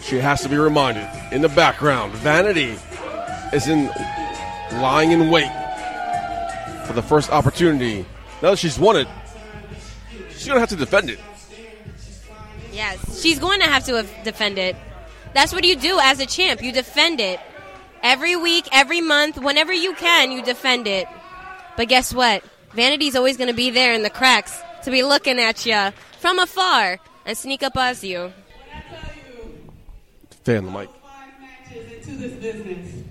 [0.00, 2.76] she has to be reminded in the background, Vanity
[3.52, 3.86] is in
[4.72, 5.50] lying in wait
[6.86, 8.04] for the first opportunity.
[8.42, 9.08] Now that she's won it,
[10.30, 11.18] she's gonna have to defend it.
[12.72, 14.76] Yes, she's going to have to defend it.
[15.34, 16.62] That's what you do as a champ.
[16.62, 17.38] You defend it
[18.02, 20.32] every week, every month, whenever you can.
[20.32, 21.06] You defend it.
[21.76, 22.42] But guess what?
[22.72, 26.38] Vanity's always going to be there in the cracks to be looking at you from
[26.38, 28.32] afar and sneak up on you.
[30.42, 30.88] Stay on the mic.
[31.72, 33.04] Into this business,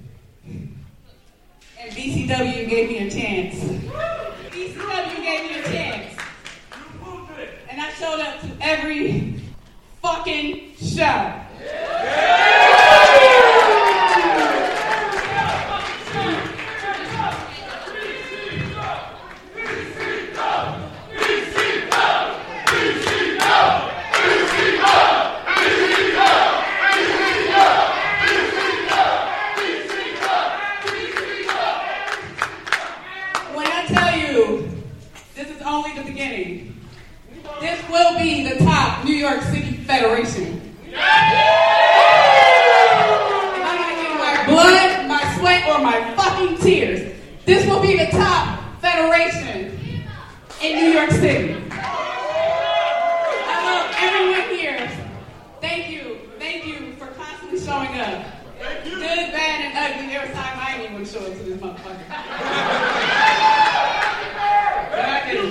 [0.45, 3.55] and BCW gave me a chance.
[4.51, 6.19] BCW gave me a chance,
[7.69, 9.41] and I showed up to every
[35.71, 36.75] only the beginning,
[37.61, 40.47] this will be the top New York City Federation.
[40.95, 40.95] I'm
[43.75, 47.13] not getting my blood, my sweat, or my fucking tears,
[47.45, 49.77] this will be the top federation
[50.61, 51.57] in New York City.
[51.73, 54.89] I love everyone here.
[55.59, 56.19] Thank you.
[56.39, 58.25] Thank you for constantly showing up.
[58.85, 60.07] Good, bad, and ugly.
[60.07, 62.07] There was time I didn't even show up to this motherfucker.
[64.89, 65.41] But I did.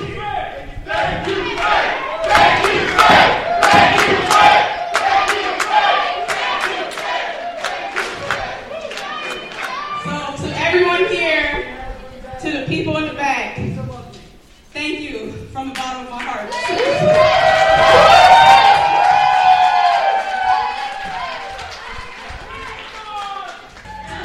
[10.02, 11.50] So to everyone here,
[12.40, 13.56] to the people in the back,
[14.72, 16.50] thank you from the bottom of my heart.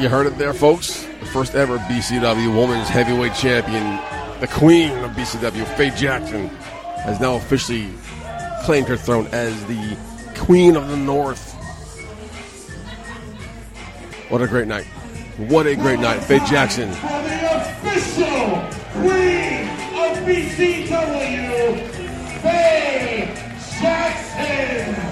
[0.05, 1.01] You heard it there, folks.
[1.19, 3.99] The first ever BCW Women's Heavyweight Champion,
[4.39, 6.49] the Queen of BCW, Faye Jackson,
[7.05, 7.89] has now officially
[8.65, 9.97] claimed her throne as the
[10.37, 11.53] Queen of the North.
[14.29, 14.85] What a great night!
[15.37, 16.91] What a great night, Faye Jackson.
[16.91, 18.61] Official
[19.01, 21.89] Queen of BCW,
[22.43, 23.33] Faye
[23.81, 25.04] Jackson.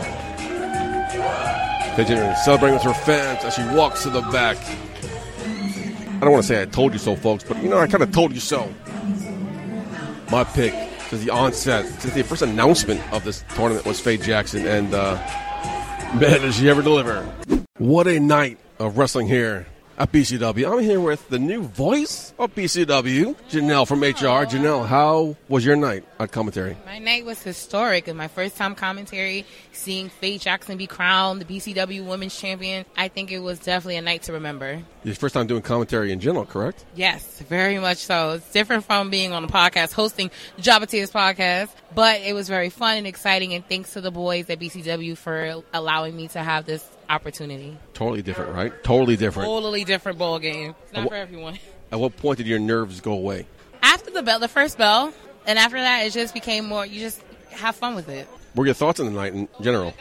[1.96, 4.58] Jackson celebrating with her fans as she walks to the back.
[6.16, 8.04] I don't want to say I told you so, folks, but you know I kind
[8.04, 8.74] of told you so.
[10.32, 10.74] My pick
[11.10, 15.16] since the onset, since the first announcement of this tournament was Faye Jackson, and uh,
[16.20, 17.24] man, did she ever deliver!
[17.78, 19.68] What a night of wrestling here
[19.98, 20.72] at BCW.
[20.72, 24.46] I'm here with the new voice of BCW, Janelle from HR.
[24.46, 26.76] Janelle, how was your night at commentary?
[26.86, 31.46] My night was historic and my first time commentary, seeing Faye Jackson be crowned the
[31.46, 32.86] BCW Women's Champion.
[32.98, 34.82] I think it was definitely a night to remember.
[35.04, 36.86] Your first time doing commentary in general, correct?
[36.96, 38.32] Yes, very much so.
[38.32, 42.48] It's different from being on a podcast, hosting the Jabba Tears podcast, but it was
[42.48, 43.54] very fun and exciting.
[43.54, 47.78] And thanks to the boys at BCW for allowing me to have this opportunity.
[47.94, 48.84] Totally different, right?
[48.84, 49.48] Totally different.
[49.48, 50.76] Totally different ball game.
[50.84, 51.60] It's not wh- for everyone.
[51.92, 53.46] At what point did your nerves go away?
[53.82, 55.14] After the bell, the first bell,
[55.46, 56.86] and after that, it just became more.
[56.86, 58.28] You just have fun with it.
[58.54, 59.94] What were your thoughts on the night in general?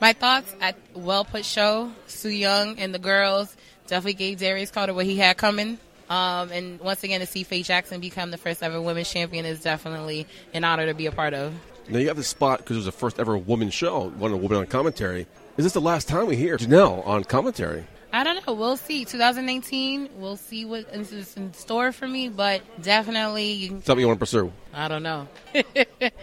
[0.00, 1.90] My thoughts at well put show.
[2.06, 5.78] Su Yung and the girls definitely gave Darius Carter what he had coming.
[6.08, 9.60] Um, and once again, to see Faye Jackson become the first ever women's champion is
[9.60, 11.52] definitely an honor to be a part of.
[11.88, 14.40] Now you have this spot because it was the first ever woman show, one of
[14.40, 15.26] women on commentary.
[15.56, 17.84] Is this the last time we hear Janelle on commentary?
[18.12, 18.54] I don't know.
[18.54, 19.04] We'll see.
[19.04, 20.10] 2019.
[20.16, 24.18] We'll see what is in store for me, but definitely, you can, Something you want
[24.18, 24.52] to pursue?
[24.72, 25.28] I don't know.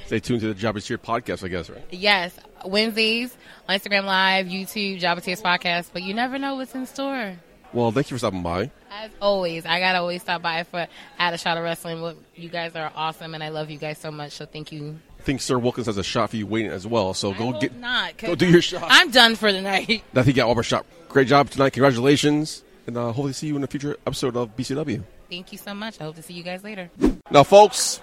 [0.07, 1.83] Stay tuned to the Jobber Cheer podcast, I guess, right?
[1.91, 2.35] yes,
[2.65, 3.35] Wednesdays
[3.69, 7.35] on Instagram Live, YouTube, Jabba Tears podcast, but you never know what's in store.
[7.73, 8.71] Well, thank you for stopping by.
[8.89, 10.87] As always, I gotta always stop by for
[11.19, 12.15] Add a Shot of Wrestling.
[12.35, 14.31] You guys are awesome, and I love you guys so much.
[14.33, 14.97] So thank you.
[15.25, 17.75] I think Sir Wilkins has a shot for you waiting as well, so go get
[17.79, 18.83] Not 'cause go do your shot.
[18.87, 20.03] I'm done for the night.
[20.13, 20.85] I think you got Albert shot.
[21.09, 21.71] Great job tonight.
[21.73, 25.01] Congratulations, and uh, hopefully see you in a future episode of BCW.
[25.31, 25.99] Thank you so much.
[25.99, 26.91] I hope to see you guys later.
[27.31, 28.01] Now, folks,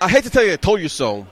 [0.00, 1.26] I hate to tell you I told you so,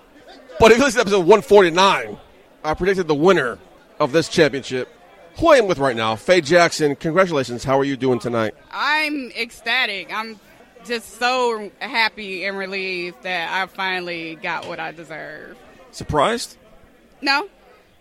[0.61, 2.19] but if you listen to episode 149,
[2.63, 3.59] I predicted the winner
[3.99, 4.93] of this championship.
[5.39, 6.95] Who I am with right now, Faye Jackson.
[6.95, 7.65] Congratulations.
[7.65, 8.55] How are you doing tonight?
[8.71, 10.13] I'm ecstatic.
[10.13, 10.39] I'm
[10.87, 15.57] just so happy and relieved that I finally got what I deserve.
[15.91, 16.57] Surprised?
[17.23, 17.49] No, I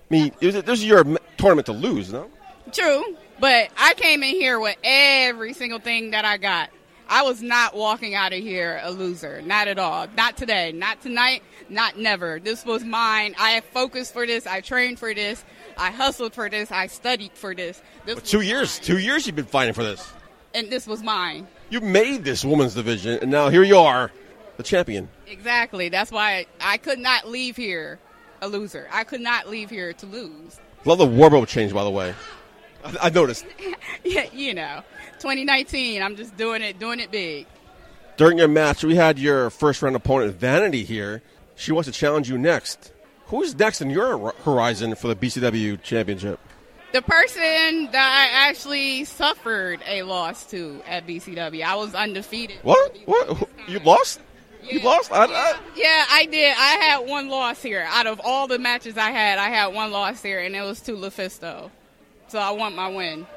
[0.09, 1.03] mean, it was, this is your
[1.37, 2.29] tournament to lose, no?
[2.71, 6.69] true, but I came in here with every single thing that I got.
[7.07, 9.41] I was not walking out of here a loser.
[9.43, 10.07] Not at all.
[10.17, 10.71] Not today.
[10.71, 11.43] Not tonight.
[11.69, 12.39] Not never.
[12.39, 13.35] This was mine.
[13.37, 14.47] I focused for this.
[14.47, 15.45] I trained for this.
[15.77, 16.71] I hustled for this.
[16.71, 17.79] I studied for this.
[18.05, 18.79] This was Two years.
[18.79, 20.11] Two years you've been fighting for this.
[20.55, 21.47] and this was mine.
[21.69, 24.11] You made this women's division, and now here you are,
[24.57, 25.09] the champion.
[25.27, 25.89] Exactly.
[25.89, 27.99] That's why I could not leave here
[28.41, 28.87] a loser.
[28.91, 30.59] I could not leave here to lose.
[30.85, 32.13] Love the wardrobe change, by the way.
[32.83, 33.45] I, I noticed.
[34.03, 34.83] Yeah, you know,
[35.19, 36.03] 2019.
[36.03, 37.47] I'm just doing it, doing it big.
[38.17, 41.23] During your match, we had your first round opponent, Vanity, here.
[41.55, 42.91] She wants to challenge you next.
[43.27, 46.39] Who's next in your horizon for the BCW championship?
[46.95, 52.55] The person that I actually suffered a loss to at BCW, I was undefeated.
[52.61, 52.95] What?
[53.03, 53.49] What?
[53.67, 54.21] You lost?
[54.63, 55.11] You lost?
[55.11, 56.55] I, I, Yeah, I did.
[56.57, 57.85] I had one loss here.
[57.89, 60.79] Out of all the matches I had, I had one loss here, and it was
[60.83, 61.69] to LuFisto.
[62.29, 63.27] So I want my win.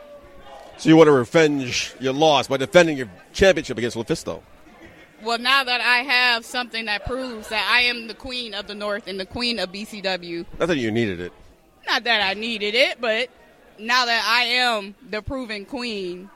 [0.77, 4.41] so you want to revenge your loss by defending your championship against Lufisto.
[5.25, 8.77] Well, now that I have something that proves that I am the queen of the
[8.77, 11.33] North and the queen of BCW, Not that you needed it.
[11.89, 13.31] not that I needed it, but
[13.79, 16.31] now that I am the proven queen,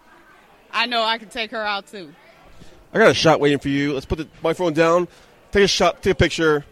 [0.70, 2.12] I know I can take her out too.
[2.93, 3.95] I got a shot waiting for you.
[3.95, 5.09] Let's put the microphone down.
[5.51, 6.03] Take a shot.
[6.03, 6.64] Take a picture.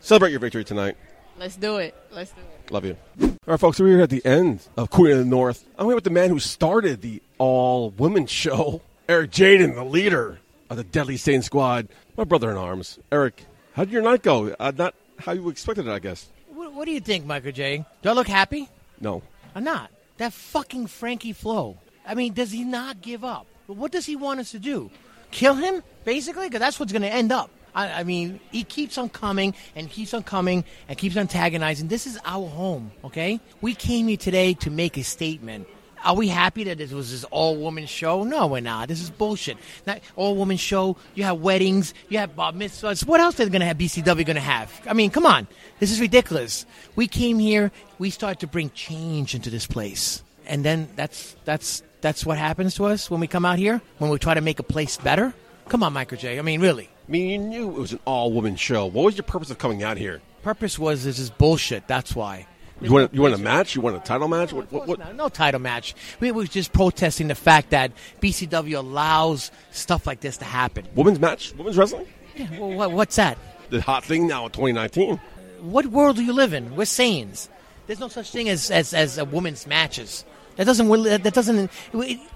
[0.00, 0.96] Celebrate your victory tonight.
[1.38, 1.94] Let's do it.
[2.10, 2.72] Let's do it.
[2.72, 2.96] Love you.
[3.20, 5.66] All right, folks, we're here at the end of Queen of the North.
[5.78, 10.38] I'm here with the man who started the all women show, Eric Jaden, the leader
[10.68, 12.98] of the Deadly Satan Squad, my brother in arms.
[13.10, 14.54] Eric, how did your night go?
[14.58, 16.28] Uh, not how you expected it, I guess.
[16.48, 17.84] What, what do you think, Michael J?
[18.02, 18.68] Do I look happy?
[19.00, 19.22] No.
[19.54, 19.90] I'm not.
[20.20, 21.78] That fucking Frankie Flo.
[22.06, 23.46] I mean, does he not give up?
[23.66, 24.90] What does he want us to do?
[25.30, 26.46] Kill him, basically?
[26.46, 27.48] Because that's what's going to end up.
[27.74, 31.88] I, I mean, he keeps on coming and keeps on coming and keeps on antagonizing.
[31.88, 33.40] This is our home, okay?
[33.62, 35.66] We came here today to make a statement.
[36.04, 38.24] Are we happy that this was this all woman show?
[38.24, 38.88] No, we're not.
[38.88, 39.58] This is bullshit.
[39.86, 40.96] Not all woman show.
[41.14, 41.92] You have weddings.
[42.08, 43.06] You have bar mitzvahs.
[43.06, 43.78] What else are they going to have?
[43.78, 44.72] BCW going to have?
[44.86, 45.46] I mean, come on.
[45.78, 46.64] This is ridiculous.
[46.96, 47.70] We came here.
[47.98, 52.74] We started to bring change into this place, and then that's that's that's what happens
[52.76, 55.34] to us when we come out here when we try to make a place better.
[55.68, 56.38] Come on, Michael J.
[56.38, 56.88] I mean, really.
[57.08, 58.86] I mean, you knew it was an all woman show.
[58.86, 60.20] What was your purpose of coming out here?
[60.42, 61.86] Purpose was this is bullshit.
[61.86, 62.46] That's why.
[62.80, 63.74] You want, you want a match?
[63.74, 64.52] You want a title match?
[64.52, 64.98] What, what, what?
[64.98, 65.94] No, no title match.
[66.18, 70.86] We were just protesting the fact that BCW allows stuff like this to happen.
[70.94, 71.54] Women's match?
[71.54, 72.06] Women's wrestling?
[72.36, 73.36] Yeah, well, what, what's that?
[73.68, 75.20] The hot thing now in 2019.
[75.60, 76.74] What world do you live in?
[76.74, 77.48] We're Saiyans.
[77.86, 80.24] There's no such thing as as, as a women's matches.
[80.56, 80.88] That doesn't.
[80.88, 81.70] That doesn't.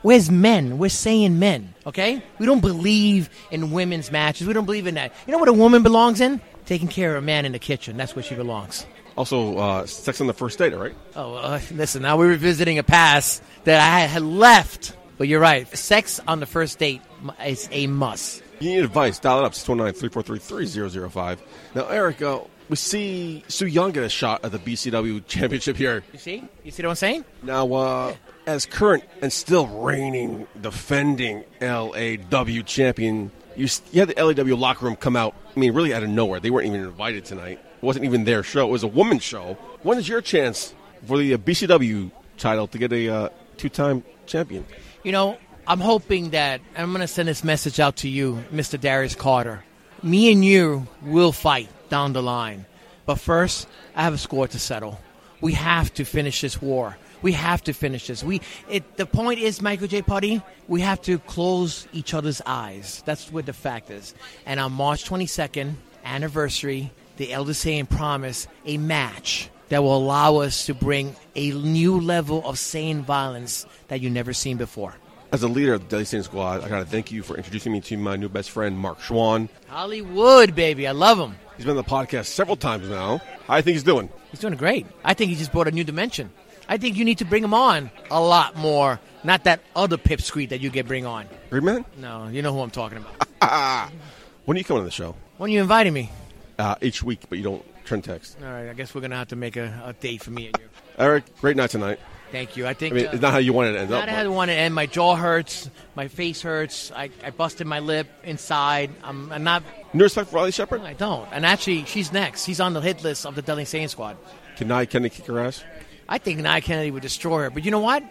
[0.02, 0.78] Where's men?
[0.78, 1.74] We're saying men.
[1.86, 2.22] Okay.
[2.38, 4.46] We don't believe in women's matches.
[4.46, 5.12] We don't believe in that.
[5.26, 6.40] You know what a woman belongs in?
[6.66, 7.96] Taking care of a man in the kitchen.
[7.96, 8.86] That's where she belongs.
[9.16, 10.94] Also, uh, sex on the first date, all right?
[11.14, 12.02] Oh, uh, listen.
[12.02, 14.96] Now we're revisiting a past that I had left.
[15.16, 15.68] But you're right.
[15.76, 17.00] Sex on the first date
[17.44, 18.42] is a must.
[18.58, 19.18] You need advice.
[19.18, 19.52] Dial it up.
[19.52, 21.38] 619-343-3005.
[21.74, 26.02] Now, Eric, uh, we see Su Yung get a shot at the BCW championship here.
[26.12, 26.44] You see?
[26.64, 27.24] You see what I'm saying?
[27.42, 28.14] Now, uh,
[28.46, 34.96] as current and still reigning, defending LAW champion, you, you had the LAW locker room
[34.96, 36.40] come out, I mean, really out of nowhere.
[36.40, 37.60] They weren't even invited tonight.
[37.84, 38.66] Wasn't even their show.
[38.66, 39.58] It was a woman's show.
[39.82, 40.74] When is your chance
[41.06, 43.28] for the uh, BCW title to get a uh,
[43.58, 44.64] two-time champion?
[45.02, 48.80] You know, I'm hoping that I'm going to send this message out to you, Mr.
[48.80, 49.64] Darius Carter.
[50.02, 52.64] Me and you will fight down the line.
[53.06, 54.98] But first, I have a score to settle.
[55.40, 56.96] We have to finish this war.
[57.20, 58.22] We have to finish this.
[58.22, 60.02] We it the point is, Michael J.
[60.02, 63.02] Putty, we have to close each other's eyes.
[63.06, 64.14] That's what the fact is.
[64.44, 65.74] And on March 22nd,
[66.04, 72.00] anniversary, the Elder Saiyan Promise a match that will allow us to bring a new
[72.00, 74.94] level of Saiyan violence that you've never seen before.
[75.32, 77.72] As a leader of the Deadly Satan Squad, I got to thank you for introducing
[77.72, 79.48] me to my new best friend, Mark Schwann.
[79.66, 80.86] Hollywood, baby.
[80.86, 81.34] I love him.
[81.56, 83.18] He's been on the podcast several times now.
[83.46, 84.10] How do you think he's doing?
[84.30, 84.86] He's doing great.
[85.04, 86.30] I think he just brought a new dimension.
[86.68, 90.50] I think you need to bring him on a lot more, not that other pipsqueak
[90.50, 91.26] that you get bring on.
[91.50, 91.84] Great man?
[91.98, 93.90] No, you know who I'm talking about.
[94.44, 95.14] when are you coming on the show?
[95.36, 96.10] when are you inviting me?
[96.58, 98.36] Uh, each week, but you don't turn text.
[98.40, 100.46] All right, I guess we're going to have to make a, a date for me
[100.46, 100.68] and you.
[100.98, 101.98] Eric, great night tonight.
[102.30, 102.66] Thank you.
[102.66, 104.14] I think I mean, uh, it's not how you wanted it to end Not up.
[104.14, 104.74] how I want to end.
[104.74, 105.70] My jaw hurts.
[105.94, 106.90] My face hurts.
[106.90, 108.90] I, I busted my lip inside.
[109.04, 109.62] I'm, I'm not.
[109.92, 110.80] No respect for Riley Shepard?
[110.80, 111.28] I don't.
[111.32, 112.44] And actually, she's next.
[112.44, 114.16] She's on the hit list of the Deadly Saiyan squad.
[114.56, 115.62] Can Nia Kennedy kick her ass?
[116.08, 117.50] I think Nia Kennedy would destroy her.
[117.50, 118.02] But you know what?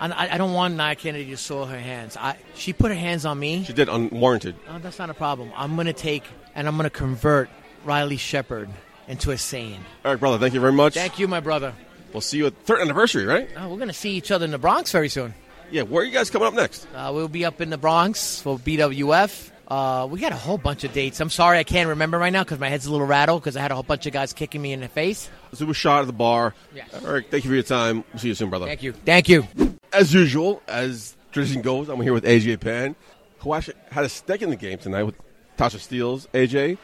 [0.00, 2.16] I, I don't want Nia Kennedy to soil her hands.
[2.16, 3.64] I, she put her hands on me.
[3.64, 4.56] She did unwarranted.
[4.68, 5.52] Oh, that's not a problem.
[5.56, 6.24] I'm going to take
[6.54, 7.50] and I'm going to convert
[7.84, 8.68] Riley Shepard
[9.08, 9.78] into a Saiyan.
[10.04, 10.94] All right, brother, thank you very much.
[10.94, 11.74] Thank you, my brother.
[12.12, 13.48] We'll see you at third anniversary, right?
[13.56, 15.34] Oh, we're going to see each other in the Bronx very soon.
[15.70, 16.86] Yeah, where are you guys coming up next?
[16.94, 19.50] Uh, we'll be up in the Bronx for BWF.
[19.66, 21.18] Uh, we got a whole bunch of dates.
[21.18, 23.62] I'm sorry I can't remember right now because my head's a little rattled because I
[23.62, 25.30] had a whole bunch of guys kicking me in the face.
[25.54, 26.54] So we shot at the bar.
[26.74, 26.88] Yes.
[27.02, 28.04] Eric, thank you for your time.
[28.12, 28.66] We'll see you soon, brother.
[28.66, 28.92] Thank you.
[28.92, 29.46] Thank you.
[29.90, 32.94] As usual, as tradition goes, I'm here with AJ Pan,
[33.38, 35.14] who actually had a stake in the game tonight with
[35.56, 36.26] Tasha Steeles.
[36.34, 36.76] AJ,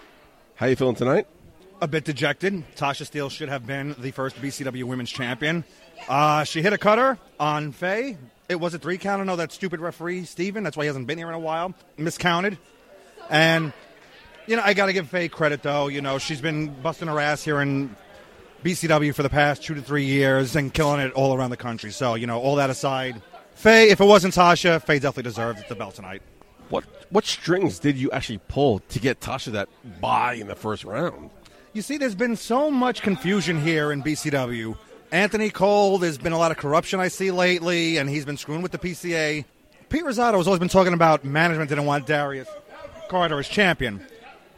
[0.58, 1.26] how you feeling tonight?
[1.80, 2.64] a bit dejected.
[2.76, 5.64] Tasha Steele should have been the first BCW Women's Champion.
[6.08, 8.16] Uh, she hit a cutter on Faye.
[8.48, 9.20] It was a three count.
[9.20, 10.64] I know that stupid referee Steven.
[10.64, 11.74] That's why he hasn't been here in a while.
[11.96, 12.58] Miscounted,
[13.28, 13.72] and
[14.46, 15.88] you know I got to give Faye credit though.
[15.88, 17.94] You know she's been busting her ass here in
[18.64, 21.90] BCW for the past two to three years and killing it all around the country.
[21.90, 23.20] So you know all that aside,
[23.54, 23.90] Faye.
[23.90, 26.22] If it wasn't Tasha, Faye definitely deserved the belt tonight.
[26.70, 29.68] What What strings did you actually pull to get Tasha that
[30.00, 31.30] buy in the first round?
[31.72, 34.76] You see, there's been so much confusion here in BCW.
[35.10, 38.60] Anthony Cole, there's been a lot of corruption I see lately, and he's been screwing
[38.60, 39.44] with the PCA.
[39.88, 42.48] Pete Rosado has always been talking about management didn't want Darius
[43.08, 44.04] Carter as champion.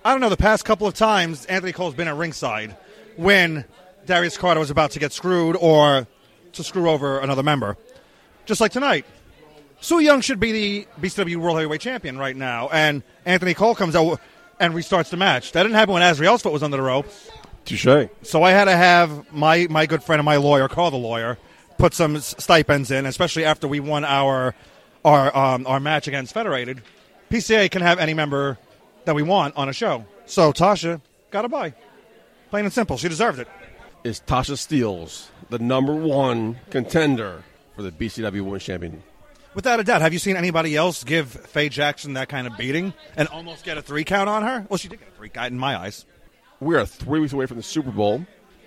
[0.04, 2.76] I don't know, the past couple of times, Anthony Cole's been at ringside
[3.16, 3.64] when
[4.06, 6.08] Darius Carter was about to get screwed or
[6.52, 7.76] to screw over another member.
[8.44, 9.06] Just like tonight.
[9.80, 13.96] Su Yung should be the BCW World Heavyweight Champion right now, and Anthony Cole comes
[13.96, 14.20] out
[14.58, 15.52] and restarts the match.
[15.52, 17.30] That didn't happen when Azrael's foot was under the ropes.
[17.64, 18.08] Touche.
[18.22, 21.38] So I had to have my, my good friend and my lawyer, call the lawyer,
[21.78, 24.54] put some stipends in, especially after we won our
[25.02, 26.82] our um, our match against Federated.
[27.30, 28.58] PCA can have any member
[29.06, 30.04] that we want on a show.
[30.26, 31.00] So Tasha
[31.30, 31.74] got a buy.
[32.50, 32.98] Plain and simple.
[32.98, 33.48] She deserved it.
[34.04, 37.44] Is Tasha Steelz the number one contender
[37.76, 39.02] for the BCW Women's Champion?
[39.54, 40.00] Without a doubt.
[40.00, 43.76] Have you seen anybody else give Faye Jackson that kind of beating and almost get
[43.78, 44.66] a three count on her?
[44.68, 46.06] Well, she did get a three count in my eyes.
[46.60, 48.24] We are three weeks away from the Super Bowl,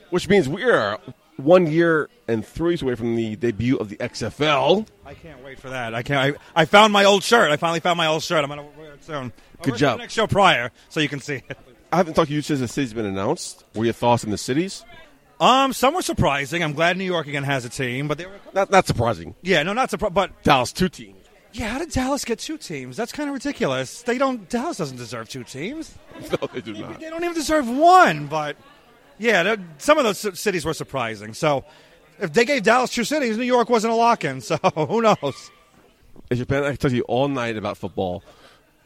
[0.09, 0.99] which means we are
[1.37, 4.87] one year and three weeks away from the debut of the XFL.
[5.05, 5.93] I can't wait for that.
[5.95, 6.35] I can't.
[6.55, 7.51] I, I found my old shirt.
[7.51, 8.43] I finally found my old shirt.
[8.43, 9.15] I'm gonna wear it soon.
[9.15, 9.31] I'll
[9.61, 9.99] Good wear it to job.
[9.99, 11.57] Next show prior, so you can see it.
[11.91, 13.63] I haven't talked to you since the city's been announced.
[13.73, 14.83] What are your thoughts in the cities?
[15.39, 16.63] Um, some were surprising.
[16.63, 19.35] I'm glad New York again has a team, but they were Not, not surprising.
[19.41, 20.13] yeah, no, not surprised.
[20.13, 21.17] But Dallas two teams.
[21.51, 22.95] yeah, how did Dallas get two teams?
[22.95, 24.03] That's kind of ridiculous.
[24.03, 24.47] They don't.
[24.49, 25.95] Dallas doesn't deserve two teams.
[26.31, 26.99] No, they do not.
[26.99, 28.27] They don't even deserve one.
[28.27, 28.55] But
[29.17, 31.33] yeah, some of those cities were surprising.
[31.33, 31.65] So
[32.19, 34.39] if they gave Dallas two cities, New York wasn't a lock-in.
[34.41, 35.51] So who knows?
[36.29, 38.23] As your fan, I to you all night about football.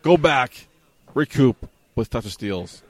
[0.02, 0.68] Go back,
[1.14, 2.82] recoup with Tasha Steelz,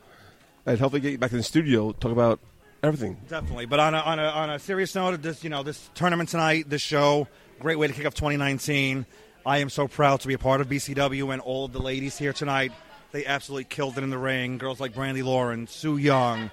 [0.68, 2.40] and hopefully get you back in the studio talk about
[2.84, 3.18] everything.
[3.28, 3.66] Definitely.
[3.66, 6.70] But on a, on a, on a serious note, this you know this tournament tonight,
[6.70, 7.28] this show,
[7.60, 9.06] great way to kick off 2019.
[9.46, 12.18] I am so proud to be a part of BCW and all of the ladies
[12.18, 12.74] here tonight.
[13.14, 14.58] They absolutely killed it in the ring.
[14.58, 16.52] Girls like Brandy Lauren, Su Yung,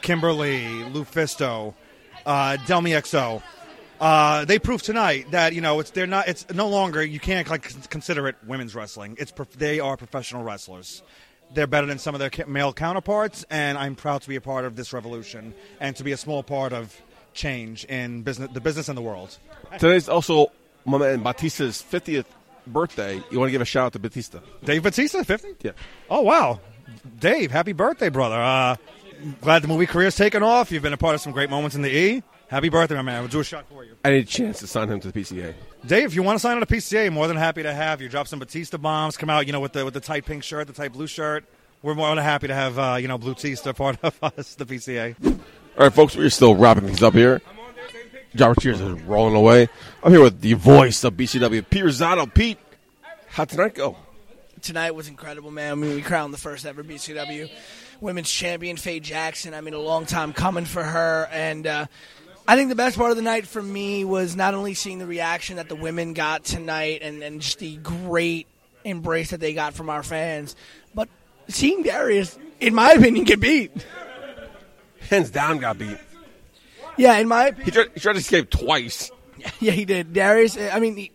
[0.00, 0.62] Kimberly,
[0.92, 1.74] Lufisto,
[2.24, 3.42] uh, Delmi Exo.
[3.98, 7.48] Uh, they proved tonight that you know it's they're not it's no longer you can't
[7.48, 9.16] like consider it women's wrestling.
[9.18, 11.02] It's they are professional wrestlers.
[11.54, 14.64] They're better than some of their male counterparts, and I'm proud to be a part
[14.64, 17.00] of this revolution and to be a small part of
[17.32, 19.38] change in business, the business and the world.
[19.78, 20.50] Today's also
[20.84, 22.24] my man Batista's 50th
[22.66, 23.22] birthday.
[23.30, 24.40] You want to give a shout out to Batista?
[24.64, 25.54] Dave Batista, 50?
[25.62, 25.72] Yeah.
[26.10, 26.60] Oh wow,
[27.18, 28.40] Dave, happy birthday, brother!
[28.40, 28.76] Uh,
[29.40, 30.70] glad the movie career's taken off.
[30.72, 32.22] You've been a part of some great moments in the E.
[32.48, 33.22] Happy birthday, my man!
[33.22, 33.96] We'll do a shot for you.
[34.04, 35.52] I need a chance to sign him to the PCA.
[35.84, 38.08] Dave, if you want to sign on to PCA, more than happy to have you.
[38.08, 39.16] Drop some Batista bombs.
[39.16, 41.44] Come out, you know, with the with the tight pink shirt, the tight blue shirt.
[41.82, 44.64] We're more than happy to have uh, you know Blue Tista part of us, the
[44.64, 45.16] PCA.
[45.26, 45.34] All
[45.76, 47.42] right, folks, we're still wrapping things up here.
[48.36, 49.68] Jobber Cheers is rolling away.
[50.04, 52.32] I'm here with the voice of BCW, Pete Rosado.
[52.32, 52.58] Pete,
[53.28, 53.96] how'd tonight go?
[54.62, 55.72] tonight was incredible, man.
[55.72, 57.48] I mean, we crowned the first ever BCW
[58.00, 59.54] women's champion, Faye Jackson.
[59.54, 61.28] I mean, a long time coming for her.
[61.30, 61.86] And uh,
[62.48, 65.06] I think the best part of the night for me was not only seeing the
[65.06, 68.46] reaction that the women got tonight and, and just the great
[68.84, 70.54] embrace that they got from our fans,
[70.94, 71.08] but
[71.48, 73.72] seeing Darius, in my opinion, get beat.
[75.10, 75.98] Hands down, got beat.
[76.96, 77.64] Yeah, in my opinion.
[77.64, 79.10] He tried, he tried to escape twice.
[79.60, 80.14] Yeah, he did.
[80.14, 81.12] Darius, I mean, he,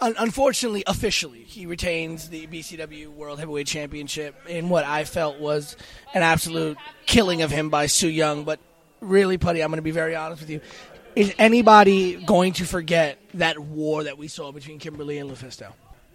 [0.00, 5.74] un- unfortunately, officially, he retains the BCW World Heavyweight Championship in what I felt was
[6.12, 8.44] an absolute killing of him by Su Yung.
[8.44, 8.60] But
[9.04, 10.60] really, Putty, I'm going to be very honest with you.
[11.16, 15.72] Is anybody going to forget that war that we saw between Kimber Lee and Lufisto?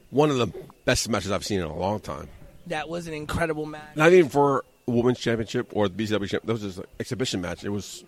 [0.09, 0.47] One of the
[0.85, 2.27] best matches I've seen in a long time.
[2.67, 3.95] That was an incredible match.
[3.95, 6.43] Not even for a women's championship or the BCW championship.
[6.45, 7.63] That was just an exhibition match.
[7.63, 8.03] It was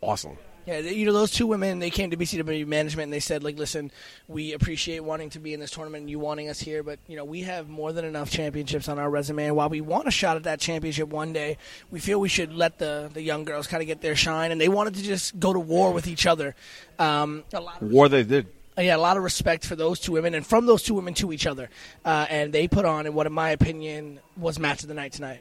[0.00, 0.36] awesome.
[0.68, 1.78] Yeah, you know those two women.
[1.78, 3.90] They came to BCW management and they said, like, listen,
[4.26, 7.16] we appreciate wanting to be in this tournament and you wanting us here, but you
[7.16, 9.46] know we have more than enough championships on our resume.
[9.46, 11.56] And while we want a shot at that championship one day,
[11.90, 14.52] we feel we should let the the young girls kind of get their shine.
[14.52, 16.54] And they wanted to just go to war with each other.
[16.98, 18.48] Um, a lot of War they did.
[18.76, 21.32] yeah, a lot of respect for those two women and from those two women to
[21.32, 21.70] each other.
[22.04, 25.14] Uh, and they put on in what, in my opinion, was match of the night
[25.14, 25.40] tonight.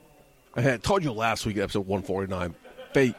[0.55, 2.55] I had told you last week, episode 149,
[2.93, 3.13] Faye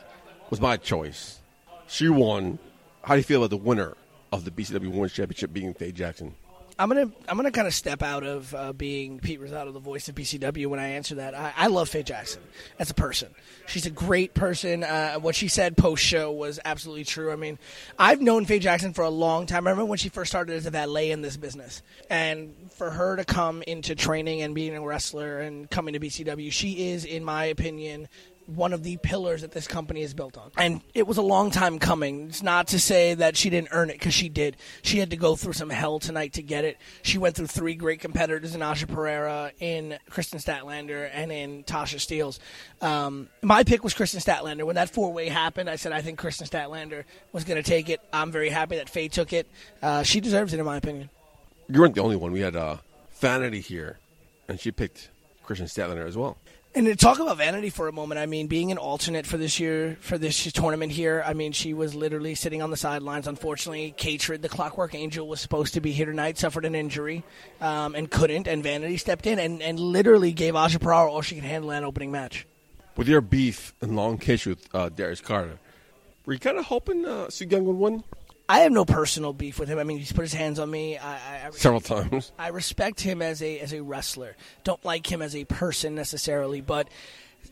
[0.49, 1.41] was my choice.
[1.89, 2.59] She won.
[3.03, 3.97] How do you feel about the winner
[4.33, 6.35] of the BCW Women's Championship being Faye Jackson?
[6.81, 10.09] I'm gonna I'm gonna kind of step out of uh, being Pete Rosado, the voice
[10.09, 11.35] of BCW, when I answer that.
[11.35, 12.41] I, I love Faye Jackson
[12.79, 13.35] as a person.
[13.67, 14.85] She's a great person.
[14.85, 17.33] Uh, what she said post show was absolutely true.
[17.33, 17.59] I mean,
[17.99, 19.67] I've known Faye Jackson for a long time.
[19.67, 23.17] I remember when she first started as a valet in this business, and for her
[23.17, 27.25] to come into training and being a wrestler and coming to BCW, she is, in
[27.25, 28.09] my opinion,
[28.49, 30.51] one of the pillars that this company is built on.
[30.57, 32.29] And it was a long time coming.
[32.29, 34.57] It's not to say that she didn't earn it because she did.
[34.83, 36.79] She had to go through some hell tonight to get it.
[37.03, 41.97] She went through three great competitors in Aja Perera, in Kristen Statlander, and in Tasha
[41.97, 42.39] Steelz.
[42.81, 44.65] Um, my pick was Kristen Statlander.
[44.65, 47.91] When that four way happened, I said I think Kristen Statlander was going to take
[47.91, 48.01] it.
[48.13, 49.47] I'm very happy that Faye took it.
[49.83, 51.11] Uh, she deserves it, in my opinion.
[51.69, 52.33] You weren't the only one.
[52.33, 52.79] We had uh,
[53.21, 53.99] Vanity here,
[54.49, 55.11] and she picked
[55.43, 56.39] Christian Statlander as well.
[56.75, 59.59] And to talk about vanity for a moment, I mean, being an alternate for this
[59.59, 63.27] year, for this tournament here, I mean, she was literally sitting on the sidelines.
[63.27, 67.25] Unfortunately, Katrid, the Clockwork Angel, was supposed to be here tonight, suffered an injury,
[67.61, 68.47] um, and couldn't.
[68.47, 71.83] And Vanity stepped in and, and literally gave Aja Perera all she could handle in
[71.83, 72.47] that opening match.
[72.97, 75.59] With your beef and long case with uh, Darius Carter,
[76.27, 78.05] were you kind of hoping uh, would win?
[78.49, 79.79] I have no personal beef with him.
[79.79, 80.97] I mean, he's put his hands on me.
[80.97, 82.33] I, I, Several times.
[82.39, 84.37] I respect him as a as a wrestler.
[84.65, 86.89] Don't like him as a person necessarily, but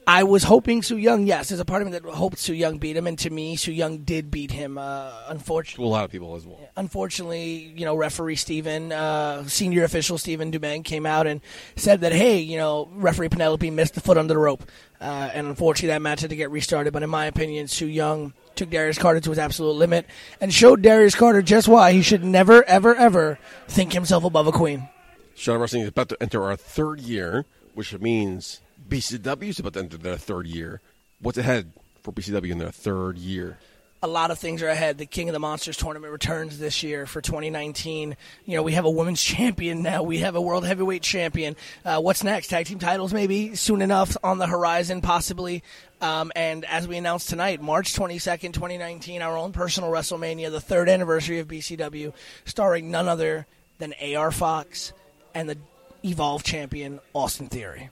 [0.09, 1.27] I was hoping Su Yung.
[1.27, 3.57] Yes, there's a part of me that hoped Su Yung beat him, and to me,
[3.57, 4.79] Su Yung did beat him.
[4.79, 6.59] Uh, unfortunately, To a lot of people as well.
[6.77, 11.41] unfortunately, you know, referee Stephen, uh, senior official Stephen Dumang came out and
[11.77, 14.65] said that, hey, you know, referee Penelope missed the foot under the rope.
[15.01, 16.93] Uh, and unfortunately, that match had to get restarted.
[16.93, 20.07] But in my opinion, Su Young took Darius Carter to his absolute limit
[20.41, 23.39] and showed Darius Carter just why he should never, ever, ever
[23.69, 24.89] think himself above a queen.
[25.35, 27.45] Shot of Wrestling is about to enter our third year,
[27.75, 30.81] which means BCW is about to enter their third year.
[31.21, 33.59] What's ahead for BCW in their third year?
[34.03, 34.99] a lot of things are ahead.
[34.99, 38.17] The King of the Monsters tournament returns this year for 2019.
[38.45, 40.03] You know, we have a women's champion now.
[40.03, 41.57] We have a world heavyweight champion.
[41.85, 42.49] Uh, what's next?
[42.49, 45.63] Tag team titles maybe soon enough on the horizon, possibly.
[46.01, 50.89] Um, and as we announced tonight, March 22nd, 2019, our own personal WrestleMania, the third
[50.89, 52.13] anniversary of BCW,
[52.45, 53.47] starring none other
[53.79, 54.93] than AR Fox
[55.35, 55.57] and the
[56.05, 57.91] Evolve champion, Austin Theory.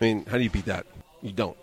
[0.00, 0.86] I mean, how do you beat that?
[1.22, 1.56] You don't.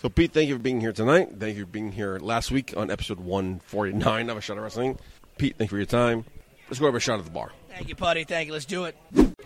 [0.00, 1.28] So, Pete, thank you for being here tonight.
[1.38, 4.98] Thank you for being here last week on episode 149 of A Shot of Wrestling.
[5.38, 6.24] Pete, thank you for your time.
[6.68, 7.52] Let's go have a shot at the bar.
[7.68, 8.24] Thank you, buddy.
[8.24, 8.52] Thank you.
[8.52, 8.96] Let's do it.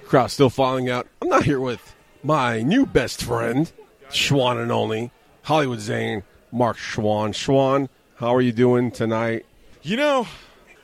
[0.04, 1.08] Crowd still falling out.
[1.20, 3.70] I'm not here with my new best friend,
[4.10, 5.10] Schwan and only,
[5.46, 7.28] Hollywood Zane, Mark Schwan.
[7.28, 9.46] Schwan, how are you doing tonight?
[9.80, 10.26] You know,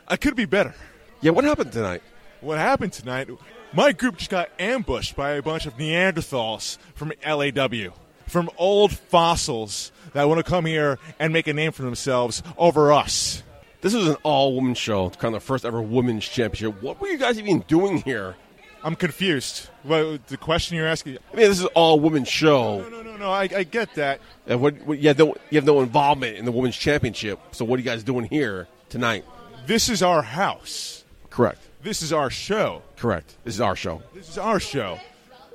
[0.06, 0.72] I could be better.
[1.20, 2.00] Yeah, what happened tonight?
[2.40, 3.28] What happened tonight?
[3.72, 7.90] My group just got ambushed by a bunch of Neanderthals from LAW,
[8.28, 12.92] from old fossils that want to come here and make a name for themselves over
[12.92, 13.42] us.
[13.80, 16.80] This is an all woman show, kind of the first ever women's championship.
[16.80, 18.36] What were you guys even doing here?
[18.84, 19.68] I'm confused.
[19.84, 21.18] What the question you're asking?
[21.32, 22.80] I mean, this is all women's show.
[22.80, 23.30] No, no, no, no.
[23.30, 24.20] I, I get that.
[24.46, 27.38] And what, what, you, have no, you have no involvement in the women's championship.
[27.52, 29.24] So what are you guys doing here tonight?
[29.66, 31.04] This is our house.
[31.30, 31.60] Correct.
[31.82, 32.82] This is our show.
[32.96, 33.36] Correct.
[33.44, 34.02] This is our show.
[34.14, 34.98] This is our show.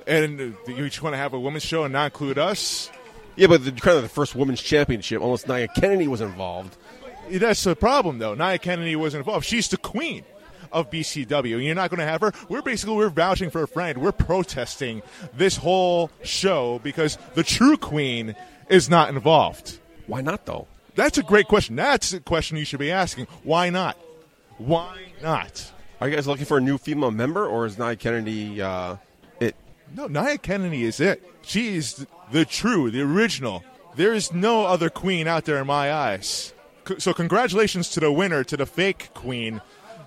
[0.06, 2.90] And you just want to have a women's show and not include us?
[3.36, 6.76] Yeah, but the, kind of the first women's championship, almost Nia Kennedy was involved.
[7.30, 8.34] That's the problem, though.
[8.34, 9.44] Nia Kennedy wasn't involved.
[9.44, 10.24] She's the queen
[10.72, 12.32] of BCW, and you're not going to have her.
[12.48, 13.98] We're basically we're vouching for a friend.
[13.98, 15.02] We're protesting
[15.34, 18.34] this whole show because the true queen
[18.68, 19.78] is not involved.
[20.06, 20.66] Why not, though?
[20.94, 21.76] That's a great question.
[21.76, 23.26] That's a question you should be asking.
[23.44, 23.96] Why not?
[24.58, 25.70] Why not?
[26.00, 28.96] Are you guys looking for a new female member, or is Nia Kennedy uh,
[29.40, 29.54] it?
[29.94, 31.22] No, Nia Kennedy is it.
[31.42, 33.64] She is the true, the original.
[33.96, 36.52] There is no other queen out there in my eyes.
[36.98, 39.60] So congratulations to the winner, to the fake queen,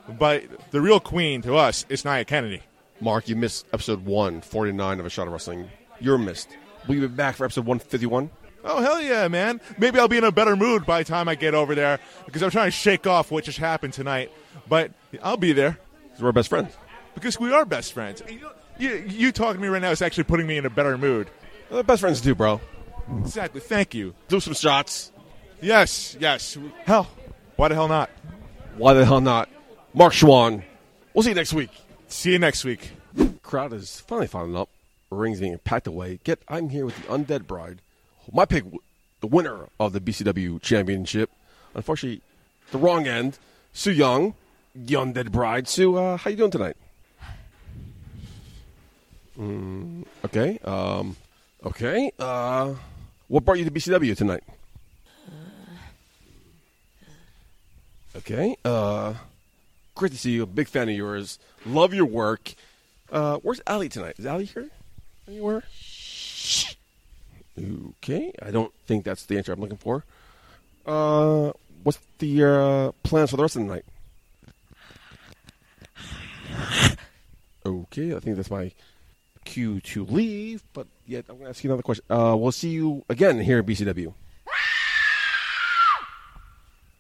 [0.08, 2.62] but the real queen to us is Nia Kennedy.
[3.00, 5.70] Mark, you missed episode 149 of A Shot of Wrestling.
[6.00, 6.50] You're missed.
[6.88, 8.30] Will you be back for episode 151?
[8.64, 9.60] Oh hell yeah, man!
[9.80, 12.44] Maybe I'll be in a better mood by the time I get over there because
[12.44, 14.32] I'm trying to shake off what just happened tonight.
[14.70, 14.92] But
[15.24, 16.76] I'll be there because we're best friends.
[17.16, 18.22] Because we are best friends.
[18.78, 21.30] You, you, talking to me right now is actually putting me in a better mood.
[21.86, 22.62] Best friends do, bro.
[23.20, 23.62] Exactly.
[23.62, 24.14] Thank you.
[24.28, 25.12] Do some shots.
[25.62, 26.58] Yes, yes.
[26.86, 27.08] Hell,
[27.56, 28.10] why the hell not?
[28.78, 29.50] Why the hell not?
[29.94, 30.64] Mark Schwan.
[31.14, 31.70] We'll see you next week.
[32.08, 32.92] See you next week.
[33.44, 34.70] Crowd is finally filing up.
[35.10, 36.20] Rings being packed away.
[36.24, 37.82] Get, I'm here with the Undead Bride.
[38.32, 38.64] My pick,
[39.20, 41.30] the winner of the BCW Championship.
[41.76, 42.22] Unfortunately,
[42.72, 43.38] the wrong end.
[43.74, 44.36] Su Yung,
[44.74, 45.68] the Undead Bride.
[45.68, 46.78] Sue, uh, how you doing tonight?
[49.38, 50.58] Mm, okay.
[50.64, 51.18] Um,
[51.66, 52.12] okay.
[52.18, 52.76] Uh,
[53.28, 54.44] what brought you to BCW tonight?
[58.16, 58.56] Okay.
[58.64, 59.14] Uh,
[59.96, 60.46] great to see you.
[60.46, 61.40] Big fan of yours.
[61.66, 62.54] Love your work.
[63.12, 64.16] Uh, where's Ali tonight?
[64.18, 64.70] Is Ali here?
[65.28, 65.64] Anywhere?
[67.60, 68.34] Okay.
[68.42, 70.06] I don't think that's the answer I'm looking for.
[70.86, 71.52] Uh,
[71.84, 73.86] what's the uh, plans for the rest of the night?
[77.64, 78.72] Okay, I think that's my
[79.46, 80.64] cue to leave.
[80.74, 82.06] But yet, I'm going to ask you another question.
[82.10, 84.14] Uh, we'll see you again here at BCW.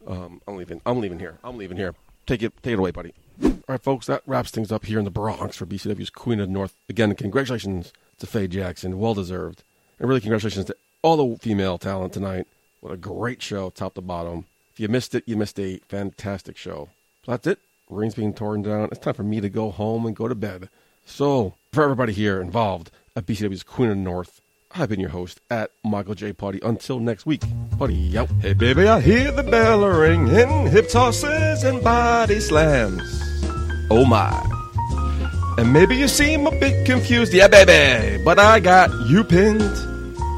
[0.05, 0.81] Um, I'm leaving.
[0.85, 1.37] I'm leaving here.
[1.43, 1.95] I'm leaving here.
[2.31, 2.53] Take it.
[2.63, 3.13] Take it away, buddy.
[3.43, 4.05] All right, folks.
[4.05, 6.73] That wraps things up here in the Bronx for BCW's Queen of the North.
[6.87, 8.97] Again, congratulations to Faye Jackson.
[8.99, 9.63] Well deserved.
[9.99, 12.47] And really, congratulations to all the female talent tonight.
[12.79, 14.45] What a great show, top to bottom.
[14.71, 16.87] If you missed it, you missed a fantastic show.
[17.25, 17.59] So that's it.
[17.89, 18.87] Ring's being torn down.
[18.93, 20.69] It's time for me to go home and go to bed.
[21.05, 24.39] So, for everybody here involved at BCW's Queen of the North,
[24.73, 26.33] I've been your host at Michael J.
[26.33, 26.59] Party.
[26.63, 27.43] Until next week,
[27.77, 28.29] Putty out.
[28.41, 33.01] Hey, baby, I hear the bell ringing, hip tosses and body slams.
[33.89, 34.31] Oh my.
[35.57, 39.61] And maybe you seem a bit confused, yeah, baby, but I got you pinned.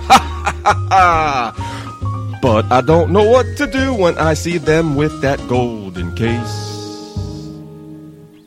[0.03, 2.39] Ha ha ha ha.
[2.41, 6.73] But I don't know what to do when I see them with that golden case.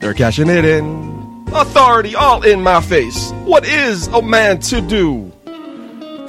[0.01, 1.47] They're cashing it in.
[1.55, 3.31] Authority all in my face.
[3.45, 5.33] What is a man to do?